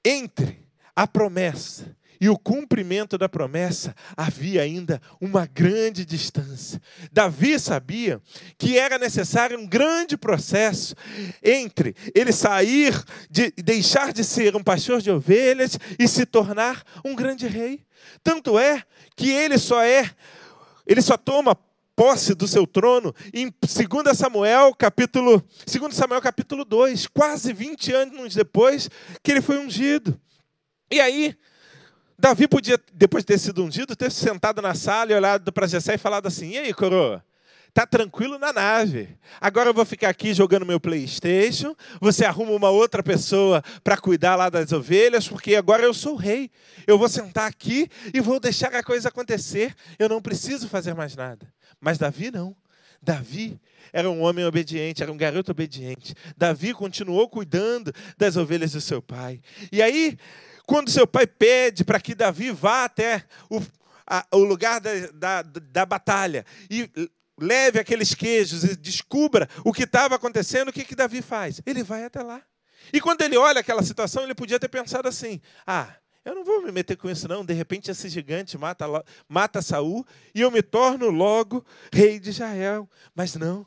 [0.04, 0.66] entre
[0.96, 6.82] a promessa e o cumprimento da promessa, havia ainda uma grande distância.
[7.12, 8.22] Davi sabia
[8.58, 10.96] que era necessário um grande processo
[11.44, 12.94] entre ele sair,
[13.30, 17.84] de deixar de ser um pastor de ovelhas e se tornar um grande rei.
[18.24, 18.82] Tanto é
[19.18, 20.10] que ele só é,
[20.88, 21.60] ele só toma
[21.94, 28.34] posse do seu trono em 2 Samuel capítulo, 2 Samuel capítulo 2, quase 20 anos
[28.34, 28.90] depois
[29.22, 30.18] que ele foi ungido.
[30.90, 31.36] E aí,
[32.24, 35.96] Davi podia, depois de ter sido ungido, ter sentado na sala e olhado para Jessé
[35.96, 37.22] e falado assim: E aí, coroa?
[37.74, 39.10] Tá tranquilo na nave.
[39.42, 41.76] Agora eu vou ficar aqui jogando meu PlayStation.
[42.00, 46.50] Você arruma uma outra pessoa para cuidar lá das ovelhas, porque agora eu sou rei.
[46.88, 49.76] Eu vou sentar aqui e vou deixar a coisa acontecer.
[50.00, 51.46] Eu não preciso fazer mais nada.
[51.82, 52.56] Mas Davi não.
[53.02, 53.60] Davi
[53.92, 56.16] era um homem obediente, era um garoto obediente.
[56.38, 59.42] Davi continuou cuidando das ovelhas do seu pai.
[59.74, 60.18] E aí,
[60.66, 63.62] quando seu pai pede para que Davi vá até o,
[64.08, 66.90] a, o lugar da, da, da batalha e
[67.40, 71.62] leve aqueles queijos e descubra o que estava acontecendo, o que, que Davi faz?
[71.66, 72.42] Ele vai até lá.
[72.92, 75.94] E quando ele olha aquela situação, ele podia ter pensado assim: ah,
[76.26, 77.44] eu não vou me meter com isso, não.
[77.46, 78.86] De repente, esse gigante mata,
[79.28, 82.90] mata Saul e eu me torno logo rei de Israel.
[83.16, 83.66] Mas não.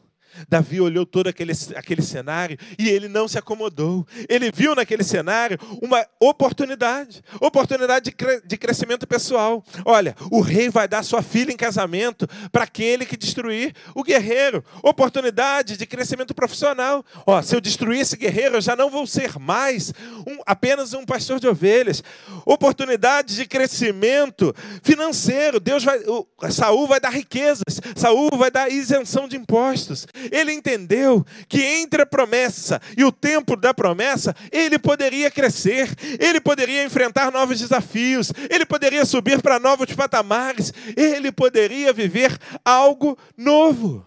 [0.48, 4.06] Davi olhou todo aquele, aquele cenário e ele não se acomodou.
[4.28, 9.64] Ele viu naquele cenário uma oportunidade oportunidade de, cre de crescimento pessoal.
[9.84, 14.64] Olha, o rei vai dar sua filha em casamento para aquele que destruir o guerreiro.
[14.82, 17.04] Oportunidade de crescimento profissional.
[17.26, 19.92] Ó, se eu destruir esse guerreiro, eu já não vou ser mais
[20.26, 22.02] um, apenas um pastor de ovelhas.
[22.44, 25.60] Oportunidade de crescimento financeiro.
[25.60, 27.80] Deus vai, o, Saul vai dar riquezas.
[27.94, 33.56] Saul vai dar isenção de impostos ele entendeu que entre a promessa e o tempo
[33.56, 35.88] da promessa, ele poderia crescer,
[36.20, 43.18] ele poderia enfrentar novos desafios, ele poderia subir para novos patamares, ele poderia viver algo
[43.36, 44.06] novo.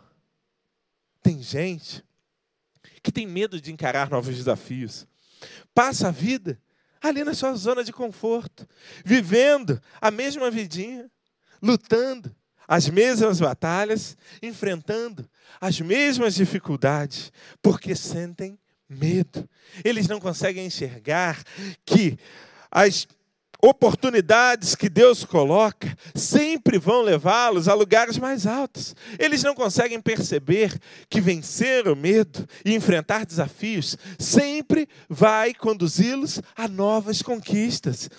[1.22, 2.04] Tem gente
[3.02, 5.08] que tem medo de encarar novos desafios,
[5.74, 6.60] passa a vida
[7.02, 8.68] ali na sua zona de conforto,
[9.06, 11.10] vivendo a mesma vidinha,
[11.62, 12.36] lutando
[12.70, 15.28] as mesmas batalhas, enfrentando
[15.60, 17.34] as mesmas dificuldades,
[17.64, 19.50] porque sentem medo.
[19.84, 21.44] Eles não conseguem enxergar
[21.84, 22.16] que
[22.70, 23.08] as
[23.60, 28.96] oportunidades que Deus coloca sempre vão levá-los a lugares mais altos.
[29.18, 30.80] Eles não conseguem perceber
[31.10, 38.12] que vencer o medo e enfrentar desafios sempre vai conduzi-los a novas conquistas.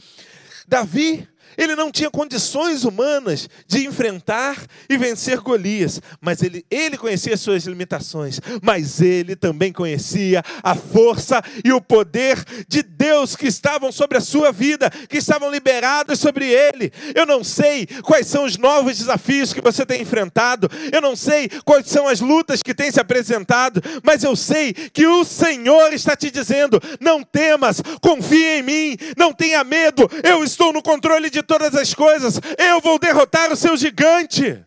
[0.67, 4.57] Davi ele não tinha condições humanas de enfrentar
[4.89, 11.43] e vencer Golias, mas ele, ele conhecia suas limitações, mas ele também conhecia a força
[11.65, 16.47] e o poder de Deus que estavam sobre a sua vida, que estavam liberados sobre
[16.47, 16.93] ele.
[17.15, 21.49] Eu não sei quais são os novos desafios que você tem enfrentado, eu não sei
[21.65, 26.17] quais são as lutas que têm se apresentado, mas eu sei que o Senhor está
[26.17, 31.43] te dizendo: não temas, confie em mim, não tenha medo, eu estou no controle de
[31.51, 34.65] todas as coisas, eu vou derrotar o seu gigante.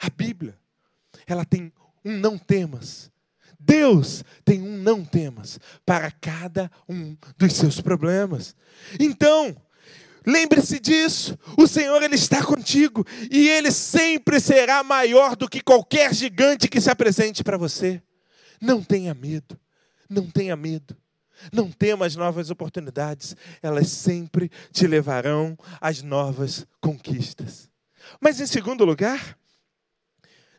[0.00, 0.58] A Bíblia,
[1.26, 1.70] ela tem
[2.02, 3.10] um não temas.
[3.60, 8.56] Deus tem um não temas para cada um dos seus problemas.
[8.98, 9.54] Então,
[10.26, 11.38] lembre-se disso.
[11.58, 16.80] O Senhor ele está contigo e ele sempre será maior do que qualquer gigante que
[16.80, 18.02] se apresente para você.
[18.58, 19.60] Não tenha medo.
[20.08, 20.96] Não tenha medo.
[21.52, 27.70] Não temas novas oportunidades, elas sempre te levarão às novas conquistas.
[28.20, 29.38] Mas, em segundo lugar,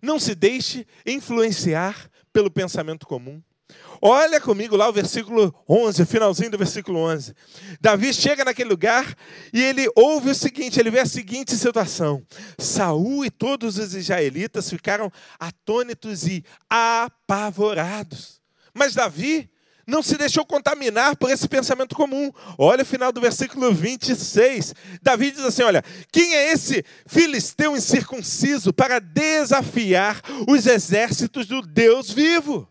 [0.01, 3.41] não se deixe influenciar pelo pensamento comum.
[4.01, 7.33] Olha comigo lá o versículo 11, o finalzinho do versículo 11.
[7.79, 9.15] Davi chega naquele lugar
[9.53, 12.21] e ele ouve o seguinte, ele vê a seguinte situação.
[12.57, 18.41] Saul e todos os israelitas ficaram atônitos e apavorados.
[18.73, 19.49] Mas Davi
[19.85, 22.31] não se deixou contaminar por esse pensamento comum.
[22.57, 24.73] Olha o final do versículo 26.
[25.01, 32.11] Davi diz assim: Olha, quem é esse filisteu incircunciso para desafiar os exércitos do Deus
[32.11, 32.67] vivo?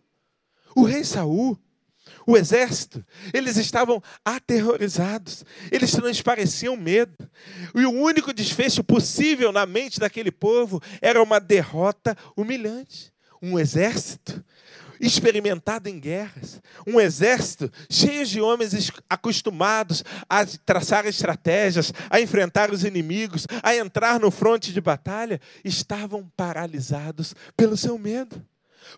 [0.74, 1.58] O rei Saul,
[2.26, 7.28] o exército, eles estavam aterrorizados, eles transpareciam medo.
[7.74, 13.12] E o único desfecho possível na mente daquele povo era uma derrota humilhante.
[13.42, 14.42] Um exército
[15.02, 22.84] experimentado em guerras, um exército cheio de homens acostumados a traçar estratégias, a enfrentar os
[22.84, 28.40] inimigos, a entrar no fronte de batalha, estavam paralisados pelo seu medo.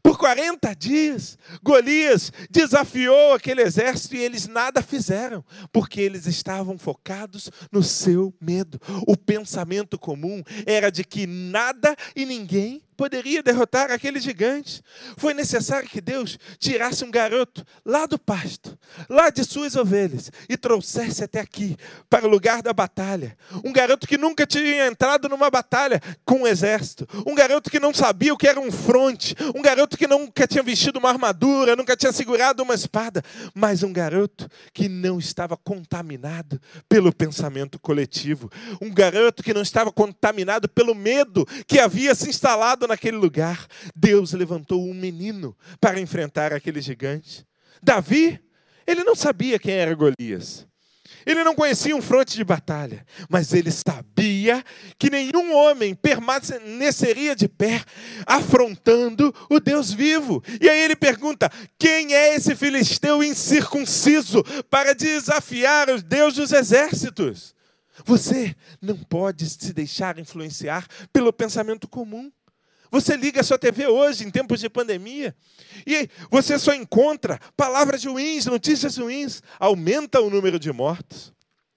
[0.02, 7.50] Por 40 dias, Golias desafiou aquele exército e eles nada fizeram, porque eles estavam focados
[7.70, 8.80] no seu medo.
[9.06, 14.82] O pensamento comum era de que nada e ninguém poderia derrotar aquele gigante.
[15.16, 20.56] Foi necessário que Deus tirasse um garoto lá do pasto, lá de suas ovelhas, e
[20.56, 21.76] trouxesse até aqui,
[22.08, 23.36] para o lugar da batalha.
[23.64, 27.06] Um garoto que nunca tinha entrado numa batalha com um exército.
[27.26, 29.34] Um garoto que não sabia o que era um fronte.
[29.54, 33.22] Um garoto que nunca tinha vestido uma armadura, nunca tinha segurado uma espada.
[33.54, 38.50] Mas um garoto que não estava contaminado pelo pensamento coletivo.
[38.80, 44.32] Um garoto que não estava contaminado pelo medo que havia se instalado naquele lugar, Deus
[44.32, 47.46] levantou um menino para enfrentar aquele gigante.
[47.82, 48.40] Davi,
[48.86, 50.66] ele não sabia quem era Golias.
[51.26, 54.62] Ele não conhecia um fronte de batalha, mas ele sabia
[54.98, 57.82] que nenhum homem permaneceria de pé
[58.26, 60.42] afrontando o Deus vivo.
[60.60, 67.54] E aí ele pergunta: quem é esse filisteu incircunciso para desafiar o Deus dos exércitos?
[68.04, 72.30] Você não pode se deixar influenciar pelo pensamento comum.
[72.90, 75.34] Você liga a sua TV hoje, em tempos de pandemia,
[75.86, 79.42] e você só encontra palavras ruins, notícias ruins.
[79.58, 81.32] Aumenta o número de mortos,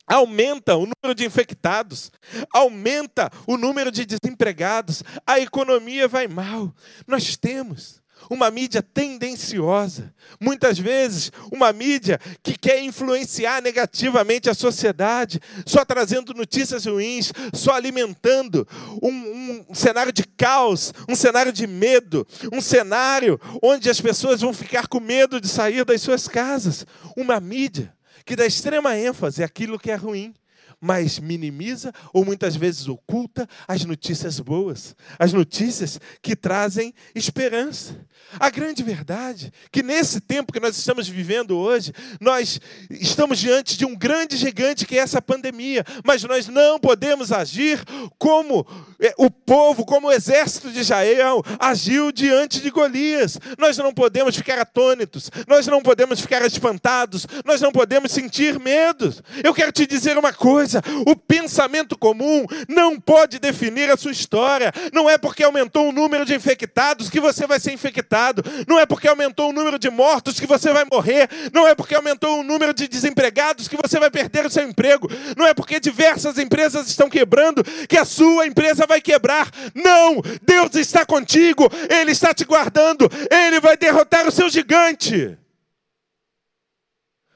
[0.05, 2.11] aumenta o número de infectados,
[2.51, 6.73] aumenta o número de desempregados, a economia vai mal.
[7.07, 15.39] Nós temos uma mídia tendenciosa, muitas vezes uma mídia que quer influenciar negativamente a sociedade,
[15.65, 18.67] só trazendo notícias ruins, só alimentando
[19.01, 24.53] um, um cenário de caos, um cenário de medo, um cenário onde as pessoas vão
[24.53, 26.85] ficar com medo de sair das suas casas.
[27.15, 27.93] Uma mídia
[28.25, 30.33] que dá extrema ênfase àquilo que é ruim
[30.79, 38.05] mas minimiza ou muitas vezes oculta as notícias boas, as notícias que trazem esperança.
[38.39, 42.59] A grande verdade é que nesse tempo que nós estamos vivendo hoje, nós
[42.89, 47.83] estamos diante de um grande gigante que é essa pandemia, mas nós não podemos agir
[48.17, 48.67] como
[48.99, 53.39] é, o povo, como o exército de Israel agiu diante de Golias.
[53.57, 59.13] Nós não podemos ficar atônitos, nós não podemos ficar espantados, nós não podemos sentir medo.
[59.43, 60.66] Eu quero te dizer uma coisa:
[61.05, 64.71] o pensamento comum não pode definir a sua história.
[64.93, 68.43] Não é porque aumentou o número de infectados que você vai ser infectado.
[68.67, 71.29] Não é porque aumentou o número de mortos que você vai morrer.
[71.53, 75.07] Não é porque aumentou o número de desempregados que você vai perder o seu emprego.
[75.35, 79.49] Não é porque diversas empresas estão quebrando que a sua empresa vai quebrar.
[79.73, 80.21] Não!
[80.41, 81.69] Deus está contigo.
[81.89, 83.09] Ele está te guardando.
[83.29, 85.37] Ele vai derrotar o seu gigante.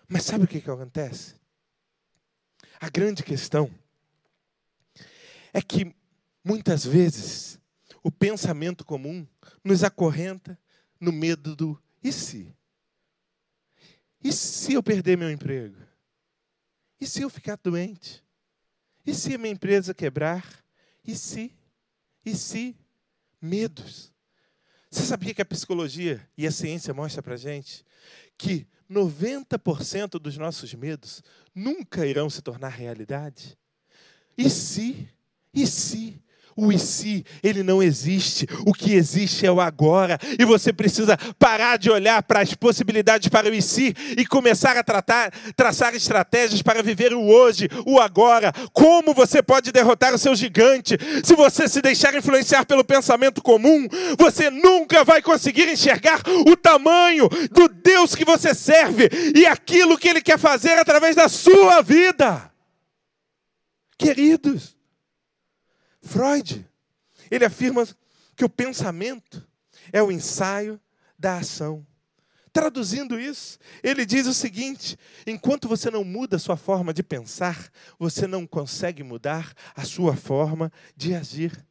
[0.07, 1.40] Mas sabe o que, que acontece?
[2.81, 3.69] A grande questão
[5.53, 5.95] é que
[6.43, 7.59] muitas vezes
[8.01, 9.27] o pensamento comum
[9.63, 10.59] nos acorrenta
[10.99, 12.55] no medo do e se?
[14.23, 15.77] E se eu perder meu emprego?
[16.99, 18.25] E se eu ficar doente?
[19.05, 20.43] E se a minha empresa quebrar?
[21.05, 21.55] E se?
[22.25, 22.75] E se?
[23.39, 24.10] Medos.
[24.91, 27.85] Você sabia que a psicologia e a ciência mostram para gente
[28.37, 31.23] que 90% dos nossos medos
[31.55, 33.57] nunca irão se tornar realidade?
[34.37, 35.07] E se?
[35.53, 36.21] E se?
[36.55, 38.47] O e se, ele não existe.
[38.65, 40.17] O que existe é o agora.
[40.37, 44.77] E você precisa parar de olhar para as possibilidades para o e se e começar
[44.77, 48.51] a tratar, traçar estratégias para viver o hoje, o agora.
[48.73, 50.97] Como você pode derrotar o seu gigante?
[51.23, 53.87] Se você se deixar influenciar pelo pensamento comum,
[54.17, 60.07] você nunca vai conseguir enxergar o tamanho do Deus que você serve e aquilo que
[60.07, 62.51] ele quer fazer através da sua vida.
[63.97, 64.75] Queridos,
[66.01, 66.67] Freud,
[67.29, 67.87] ele afirma
[68.35, 69.47] que o pensamento
[69.91, 70.79] é o ensaio
[71.17, 71.85] da ação.
[72.53, 77.71] Traduzindo isso, ele diz o seguinte: enquanto você não muda a sua forma de pensar,
[77.97, 81.65] você não consegue mudar a sua forma de agir.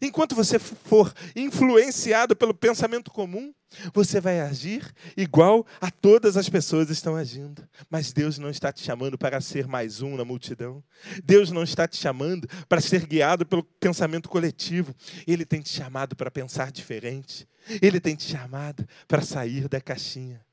[0.00, 3.54] Enquanto você for influenciado pelo pensamento comum,
[3.92, 7.66] você vai agir igual a todas as pessoas estão agindo.
[7.90, 10.82] Mas Deus não está te chamando para ser mais um na multidão.
[11.24, 14.94] Deus não está te chamando para ser guiado pelo pensamento coletivo.
[15.26, 17.48] Ele tem te chamado para pensar diferente.
[17.82, 20.44] Ele tem te chamado para sair da caixinha.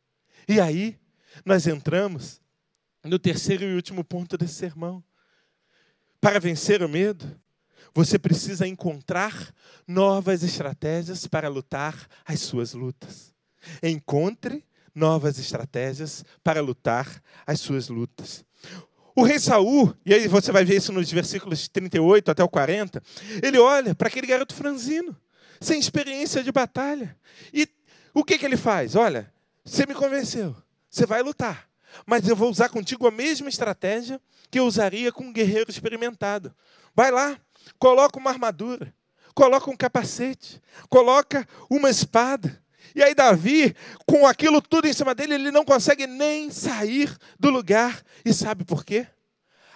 [0.47, 0.97] E aí,
[1.45, 2.41] nós entramos
[3.03, 5.03] no terceiro e último ponto desse sermão.
[6.19, 7.39] Para vencer o medo,
[7.93, 9.53] você precisa encontrar
[9.87, 13.33] novas estratégias para lutar as suas lutas.
[13.81, 18.43] Encontre novas estratégias para lutar as suas lutas.
[19.15, 23.01] O rei Saul, e aí você vai ver isso nos versículos 38 até o 40,
[23.43, 25.15] ele olha para aquele garoto franzino,
[25.61, 27.15] sem experiência de batalha.
[27.53, 27.67] E
[28.13, 28.95] o que, que ele faz?
[28.95, 29.31] Olha,
[29.63, 30.55] você me convenceu,
[30.89, 31.69] você vai lutar,
[32.07, 36.53] mas eu vou usar contigo a mesma estratégia que eu usaria com um guerreiro experimentado.
[36.95, 37.39] Vai lá,
[37.79, 38.93] coloca uma armadura,
[39.33, 42.61] coloca um capacete, coloca uma espada.
[42.95, 43.75] E aí, Davi,
[44.05, 48.03] com aquilo tudo em cima dele, ele não consegue nem sair do lugar.
[48.23, 49.07] E sabe por quê?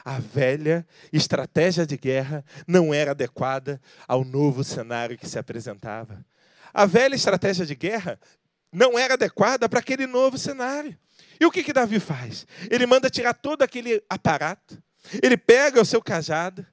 [0.05, 6.25] A velha estratégia de guerra não era adequada ao novo cenário que se apresentava.
[6.73, 8.19] A velha estratégia de guerra
[8.71, 10.97] não era adequada para aquele novo cenário.
[11.39, 12.45] E o que, que Davi faz?
[12.69, 14.81] Ele manda tirar todo aquele aparato,
[15.21, 16.65] ele pega o seu cajado,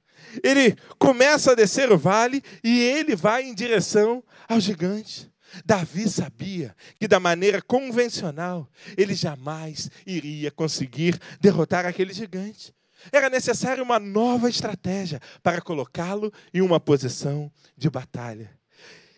[0.43, 5.31] ele começa a descer o vale e ele vai em direção ao gigante.
[5.63, 12.73] Davi sabia que, da maneira convencional, ele jamais iria conseguir derrotar aquele gigante.
[13.11, 18.51] Era necessária uma nova estratégia para colocá-lo em uma posição de batalha.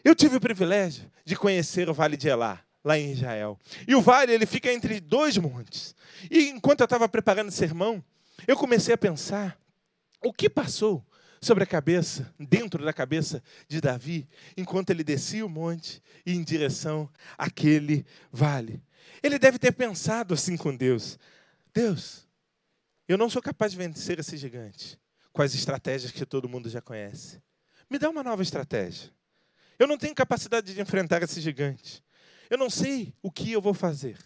[0.03, 3.60] Eu tive o privilégio de conhecer o Vale de Elá, lá em Israel.
[3.88, 5.95] E o vale ele fica entre dois montes.
[6.30, 8.03] E enquanto eu estava preparando o sermão,
[8.48, 9.57] eu comecei a pensar
[10.23, 11.06] o que passou
[11.41, 16.44] sobre a cabeça, dentro da cabeça de Davi, enquanto ele descia o monte e em
[16.44, 18.81] direção àquele vale.
[19.22, 21.18] Ele deve ter pensado assim com Deus:
[21.73, 22.27] Deus,
[23.07, 24.99] eu não sou capaz de vencer esse gigante
[25.31, 27.41] com as estratégias que todo mundo já conhece.
[27.89, 29.11] Me dá uma nova estratégia.
[29.80, 32.03] Eu não tenho capacidade de enfrentar esse gigante.
[32.49, 34.18] Eu não sei o que eu vou fazer.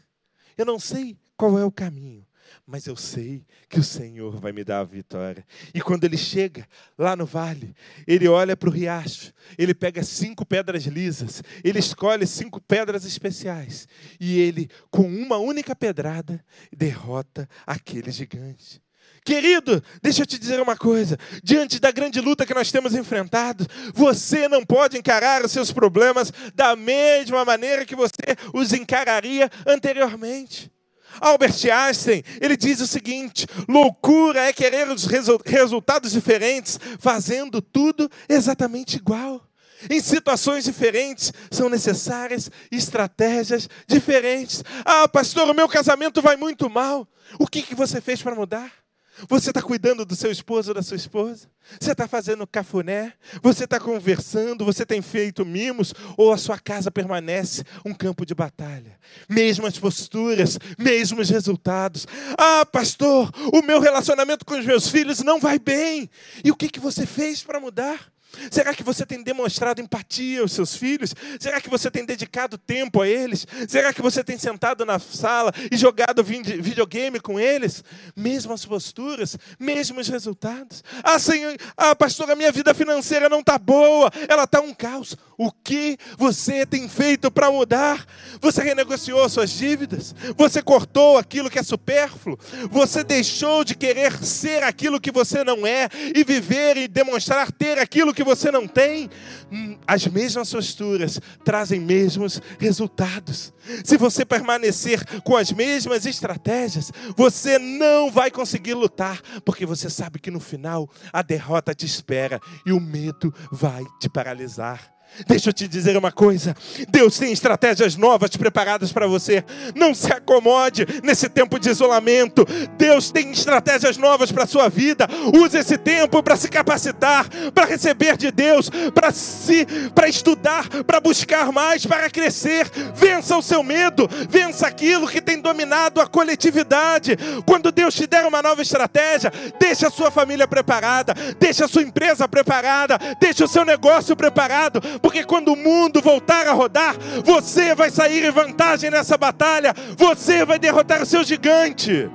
[0.58, 2.26] Eu não sei qual é o caminho
[2.66, 5.46] mas eu sei que o Senhor vai me dar a vitória.
[5.74, 6.68] E quando ele chega
[6.98, 7.76] lá no vale,
[8.08, 13.88] ele olha para o riacho, ele pega cinco pedras lisas, ele escolhe cinco pedras especiais,
[14.20, 18.82] e ele, com uma única pedrada, derrota aquele gigante.
[19.24, 21.18] Querido, deixa eu te dizer uma coisa.
[21.44, 26.34] Diante da grande luta que nós temos enfrentado, você não pode encarar os seus problemas
[26.56, 30.72] da mesma maneira que você os encararia anteriormente.
[31.20, 38.10] Albert Einstein, ele diz o seguinte: loucura é querer os resu resultados diferentes, fazendo tudo
[38.30, 39.42] exatamente igual.
[39.90, 44.64] Em situações diferentes são necessárias estratégias diferentes.
[44.86, 47.08] Ah, pastor, o meu casamento vai muito mal.
[47.40, 48.81] O que, que você fez para mudar?
[49.28, 51.50] Você está cuidando do seu esposo ou da sua esposa?
[51.80, 53.14] Você está fazendo cafuné?
[53.42, 54.66] Você está conversando?
[54.66, 55.94] Você tem feito mimos?
[56.18, 58.98] Ou a sua casa permanece um campo de batalha?
[59.30, 62.08] Mesmas posturas, mesmos resultados.
[62.38, 66.10] Ah, pastor, o meu relacionamento com os meus filhos não vai bem.
[66.44, 68.11] E o que, que você fez para mudar?
[68.50, 71.14] Será que você tem demonstrado empatia aos seus filhos?
[71.40, 73.46] Será que você tem dedicado tempo a eles?
[73.68, 77.84] Será que você tem sentado na sala e jogado videogame com eles?
[78.16, 80.84] Mesmas posturas, mesmos resultados.
[81.04, 85.16] Ah, Senhor, ah, pastor, a minha vida financeira não está boa, ela está um caos.
[85.38, 88.06] O que você tem feito para mudar?
[88.40, 90.14] Você renegociou suas dívidas?
[90.38, 92.38] Você cortou aquilo que é supérfluo?
[92.70, 97.80] Você deixou de querer ser aquilo que você não é e viver e demonstrar ter
[97.80, 99.10] aquilo que que você não tem,
[99.52, 103.52] hum, as mesmas posturas trazem mesmos resultados.
[103.84, 110.20] Se você permanecer com as mesmas estratégias, você não vai conseguir lutar, porque você sabe
[110.20, 115.01] que no final a derrota te espera e o medo vai te paralisar.
[115.28, 116.56] Deixa eu te dizer uma coisa:
[116.90, 119.44] Deus tem estratégias novas preparadas para você.
[119.76, 122.48] Não se acomode nesse tempo de isolamento.
[122.78, 125.08] Deus tem estratégias novas para a sua vida.
[125.34, 131.00] Use esse tempo para se capacitar, para receber de Deus, para se, para estudar, para
[131.00, 132.70] buscar mais, para crescer.
[132.96, 137.18] Vença o seu medo, vença aquilo que tem dominado a coletividade.
[137.46, 141.82] Quando Deus te der uma nova estratégia, deixe a sua família preparada, deixe a sua
[141.82, 146.96] empresa preparada, deixe o seu negócio preparado porque quando o mundo voltar a rodar,
[147.26, 152.10] você vai sair em vantagem nessa batalha, você vai derrotar o seu gigante.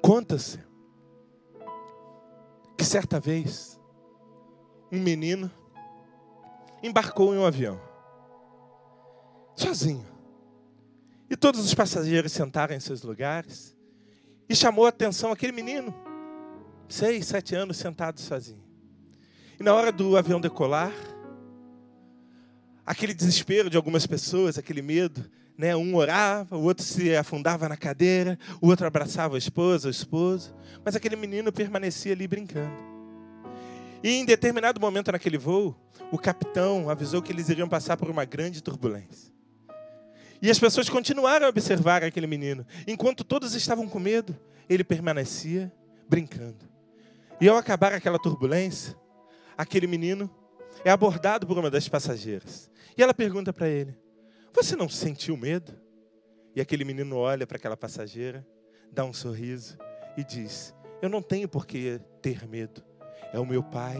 [0.00, 0.58] Conta-se
[2.76, 3.78] que certa vez
[4.90, 5.50] um menino
[6.82, 7.78] embarcou em um avião,
[9.54, 10.08] sozinho.
[11.28, 13.76] E todos os passageiros sentaram em seus lugares
[14.48, 15.94] e chamou a atenção aquele menino,
[16.88, 18.69] seis, sete anos, sentado sozinho.
[19.60, 20.90] E na hora do avião decolar,
[22.86, 25.76] aquele desespero de algumas pessoas, aquele medo, né?
[25.76, 30.56] Um orava, o outro se afundava na cadeira, o outro abraçava a esposa, o esposo,
[30.82, 32.72] mas aquele menino permanecia ali brincando.
[34.02, 35.76] E em determinado momento naquele voo,
[36.10, 39.30] o capitão avisou que eles iriam passar por uma grande turbulência.
[40.40, 42.66] E as pessoas continuaram a observar aquele menino.
[42.86, 44.34] Enquanto todos estavam com medo,
[44.70, 45.70] ele permanecia
[46.08, 46.66] brincando.
[47.38, 48.96] E ao acabar aquela turbulência,
[49.60, 50.30] aquele menino
[50.82, 52.70] é abordado por uma das passageiras.
[52.96, 53.94] E ela pergunta para ele:
[54.54, 55.72] Você não sentiu medo?
[56.56, 58.46] E aquele menino olha para aquela passageira,
[58.90, 59.76] dá um sorriso
[60.16, 62.82] e diz: Eu não tenho por que ter medo.
[63.34, 63.98] É o meu pai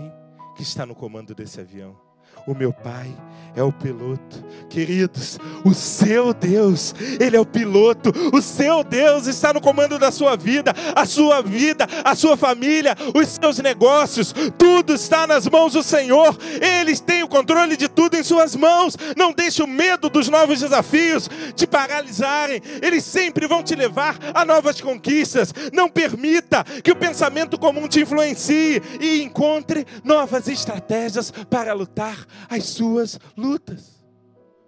[0.56, 2.00] que está no comando desse avião.
[2.46, 3.14] O meu pai
[3.54, 4.44] é o piloto.
[4.68, 8.12] Queridos, o seu Deus, Ele é o piloto.
[8.32, 12.96] O seu Deus está no comando da sua vida, a sua vida, a sua família,
[13.14, 14.32] os seus negócios.
[14.56, 16.36] Tudo está nas mãos do Senhor.
[16.60, 18.96] Ele tem o controle de tudo em suas mãos.
[19.16, 22.62] Não deixe o medo dos novos desafios te paralisarem.
[22.80, 25.52] Eles sempre vão te levar a novas conquistas.
[25.72, 32.64] Não permita que o pensamento comum te influencie e encontre novas estratégias para lutar as
[32.64, 34.04] suas lutas.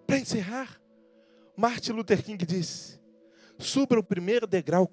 [0.06, 0.80] Para encerrar,
[1.56, 3.00] Martin Luther King disse:
[3.58, 4.88] suba o primeiro degrau.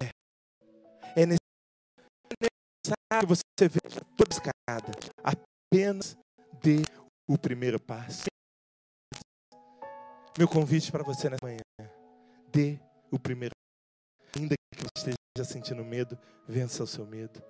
[1.16, 1.40] É necessário
[3.20, 4.92] que você veja toda a escada.
[5.22, 6.16] Apenas
[6.62, 6.82] dê
[7.28, 8.26] o primeiro passo.
[10.38, 11.60] Meu convite para você nessa manhã:
[12.52, 12.78] dê
[13.10, 14.38] o primeiro passo.
[14.38, 16.18] Ainda que você esteja sentindo medo,
[16.48, 17.42] vença o seu medo.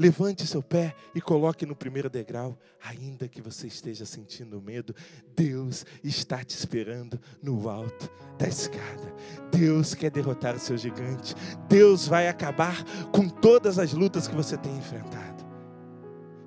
[0.00, 4.94] Levante seu pé e coloque no primeiro degrau, ainda que você esteja sentindo medo.
[5.36, 9.14] Deus está te esperando no alto da escada.
[9.52, 11.34] Deus quer derrotar o seu gigante.
[11.68, 12.82] Deus vai acabar
[13.12, 15.44] com todas as lutas que você tem enfrentado.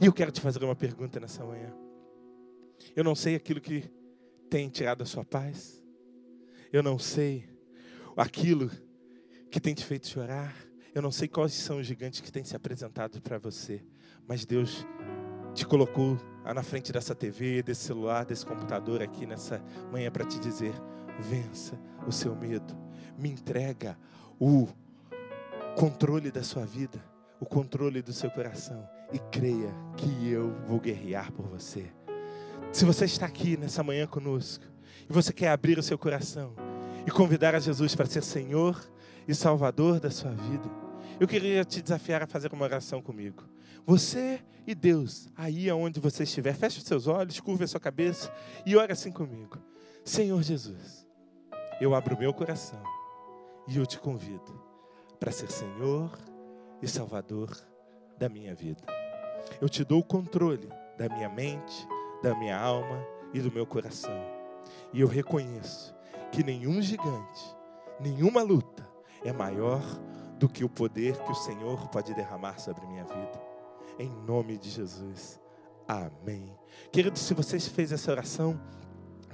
[0.02, 1.72] E eu quero te fazer uma pergunta nessa manhã.
[2.96, 3.88] Eu não sei aquilo que
[4.50, 5.80] tem tirado a sua paz.
[6.72, 7.48] Eu não sei
[8.18, 8.72] aquilo
[9.52, 10.73] que tem te feito chorar.
[10.94, 13.84] Eu não sei quais são os gigantes que têm se apresentado para você,
[14.28, 14.86] mas Deus
[15.56, 16.20] te colocou
[16.53, 19.60] na frente dessa TV, desse celular, desse computador aqui nessa
[19.91, 20.74] manhã para te dizer:
[21.20, 22.78] vença o seu medo,
[23.18, 23.98] me entrega
[24.40, 24.68] o
[25.76, 27.03] controle da sua vida,
[27.40, 31.91] o controle do seu coração e creia que eu vou guerrear por você.
[32.72, 34.64] Se você está aqui nessa manhã conosco
[35.10, 36.53] e você quer abrir o seu coração
[37.06, 38.80] e convidar a Jesus para ser Senhor
[39.28, 40.83] e Salvador da sua vida,
[41.19, 43.44] eu queria te desafiar a fazer uma oração comigo.
[43.85, 48.34] Você e Deus, aí aonde você estiver, feche os seus olhos, curva a sua cabeça
[48.65, 49.57] e ore assim comigo.
[50.06, 51.06] Senhor Jesus,
[51.80, 52.81] eu abro o meu coração
[53.68, 54.61] e eu te convido
[55.19, 56.18] para ser Senhor
[56.81, 57.49] e Salvador
[58.18, 58.84] da minha vida.
[59.61, 61.88] Eu te dou o controle da minha mente,
[62.22, 64.18] da minha alma e do meu coração.
[64.94, 65.94] E eu reconheço
[66.31, 67.56] que nenhum gigante,
[67.99, 68.88] nenhuma luta
[69.23, 69.81] é maior
[70.40, 73.42] do que o poder que o Senhor pode derramar sobre a minha vida.
[74.00, 75.40] Em nome de Jesus.
[75.88, 76.56] Amém.
[76.92, 78.60] Querido, se você fez essa oração,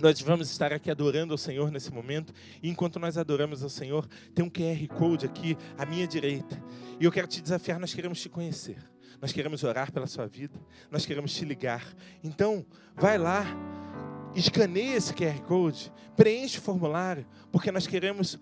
[0.02, 2.34] nós vamos estar aqui adorando ao Senhor nesse momento.
[2.64, 6.62] E enquanto nós adoramos ao Senhor, tem um QR Code aqui à minha direita.
[7.00, 8.78] E eu quero te desafiar, nós queremos te conhecer.
[9.22, 10.58] Nós queremos orar pela sua vida.
[10.90, 11.86] Nós queremos te ligar.
[12.24, 12.66] Então,
[12.96, 13.46] vai lá,
[14.34, 18.40] escaneie esse QR Code, preenche o formulário, porque nós queremos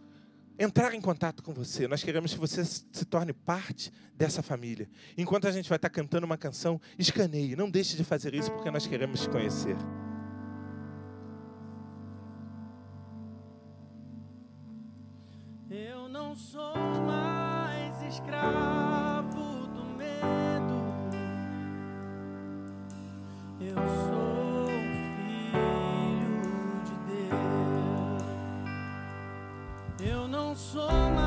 [0.58, 1.88] entrar em contato com você.
[1.88, 4.90] Nós queremos que você se torne parte dessa família.
[5.18, 7.56] Enquanto a gente vai estar cantando uma canção, escaneie.
[7.56, 9.76] Não deixe de fazer isso, porque nós queremos te conhecer.
[15.70, 16.76] Eu não sou
[17.06, 20.18] mais escravo do medo.
[23.60, 24.47] Eu sou
[30.58, 31.27] Deus.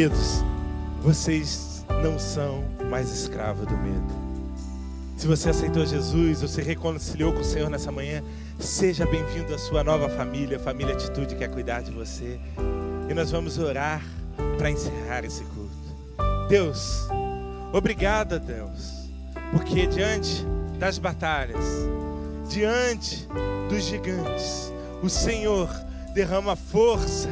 [0.00, 0.42] Queridos,
[1.02, 4.08] vocês não são mais escravos do medo.
[5.14, 8.22] Se você aceitou Jesus ou se reconciliou com o Senhor nessa manhã,
[8.58, 12.40] seja bem-vindo à sua nova família, família Atitude quer cuidar de você.
[13.10, 14.02] E nós vamos orar
[14.56, 16.48] para encerrar esse culto.
[16.48, 17.06] Deus,
[17.70, 19.10] obrigado, Deus,
[19.52, 20.46] porque diante
[20.78, 21.66] das batalhas,
[22.48, 23.28] diante
[23.68, 24.72] dos gigantes,
[25.02, 25.68] o Senhor
[26.14, 27.28] derrama força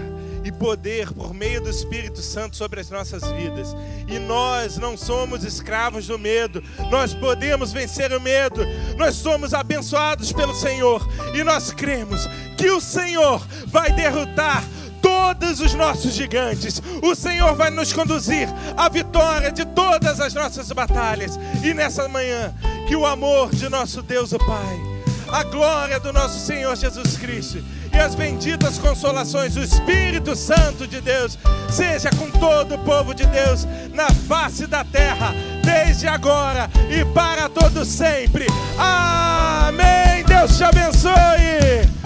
[0.48, 3.76] e poder por meio do Espírito Santo sobre as nossas vidas.
[4.08, 8.62] E nós não somos escravos do medo, nós podemos vencer o medo,
[8.96, 12.26] nós somos abençoados pelo Senhor e nós cremos
[12.56, 14.64] que o Senhor vai derrotar
[15.02, 16.82] todos os nossos gigantes.
[17.02, 21.38] O Senhor vai nos conduzir à vitória de todas as nossas batalhas.
[21.62, 22.54] E nessa manhã,
[22.88, 24.80] que o amor de nosso Deus, o Pai,
[25.30, 27.62] a glória do nosso Senhor Jesus Cristo
[27.98, 31.36] e as benditas consolações do Espírito Santo de Deus
[31.68, 35.34] seja com todo o povo de Deus na face da terra,
[35.64, 38.46] desde agora e para todo sempre.
[38.78, 40.22] Amém.
[40.24, 41.97] Deus te abençoe.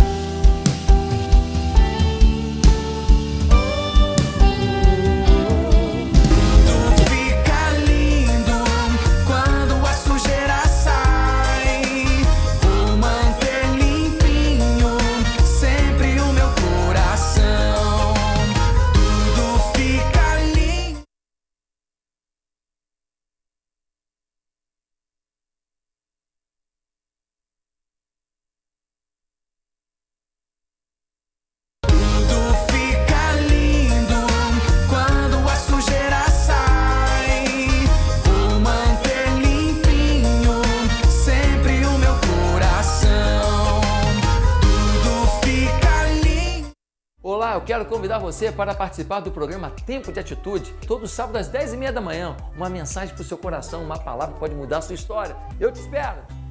[47.63, 52.01] Quero convidar você para participar do programa Tempo de Atitude, todo sábado às 10h30 da
[52.01, 52.37] manhã.
[52.57, 55.37] Uma mensagem para o seu coração, uma palavra pode mudar a sua história.
[55.61, 56.42] Eu te espero!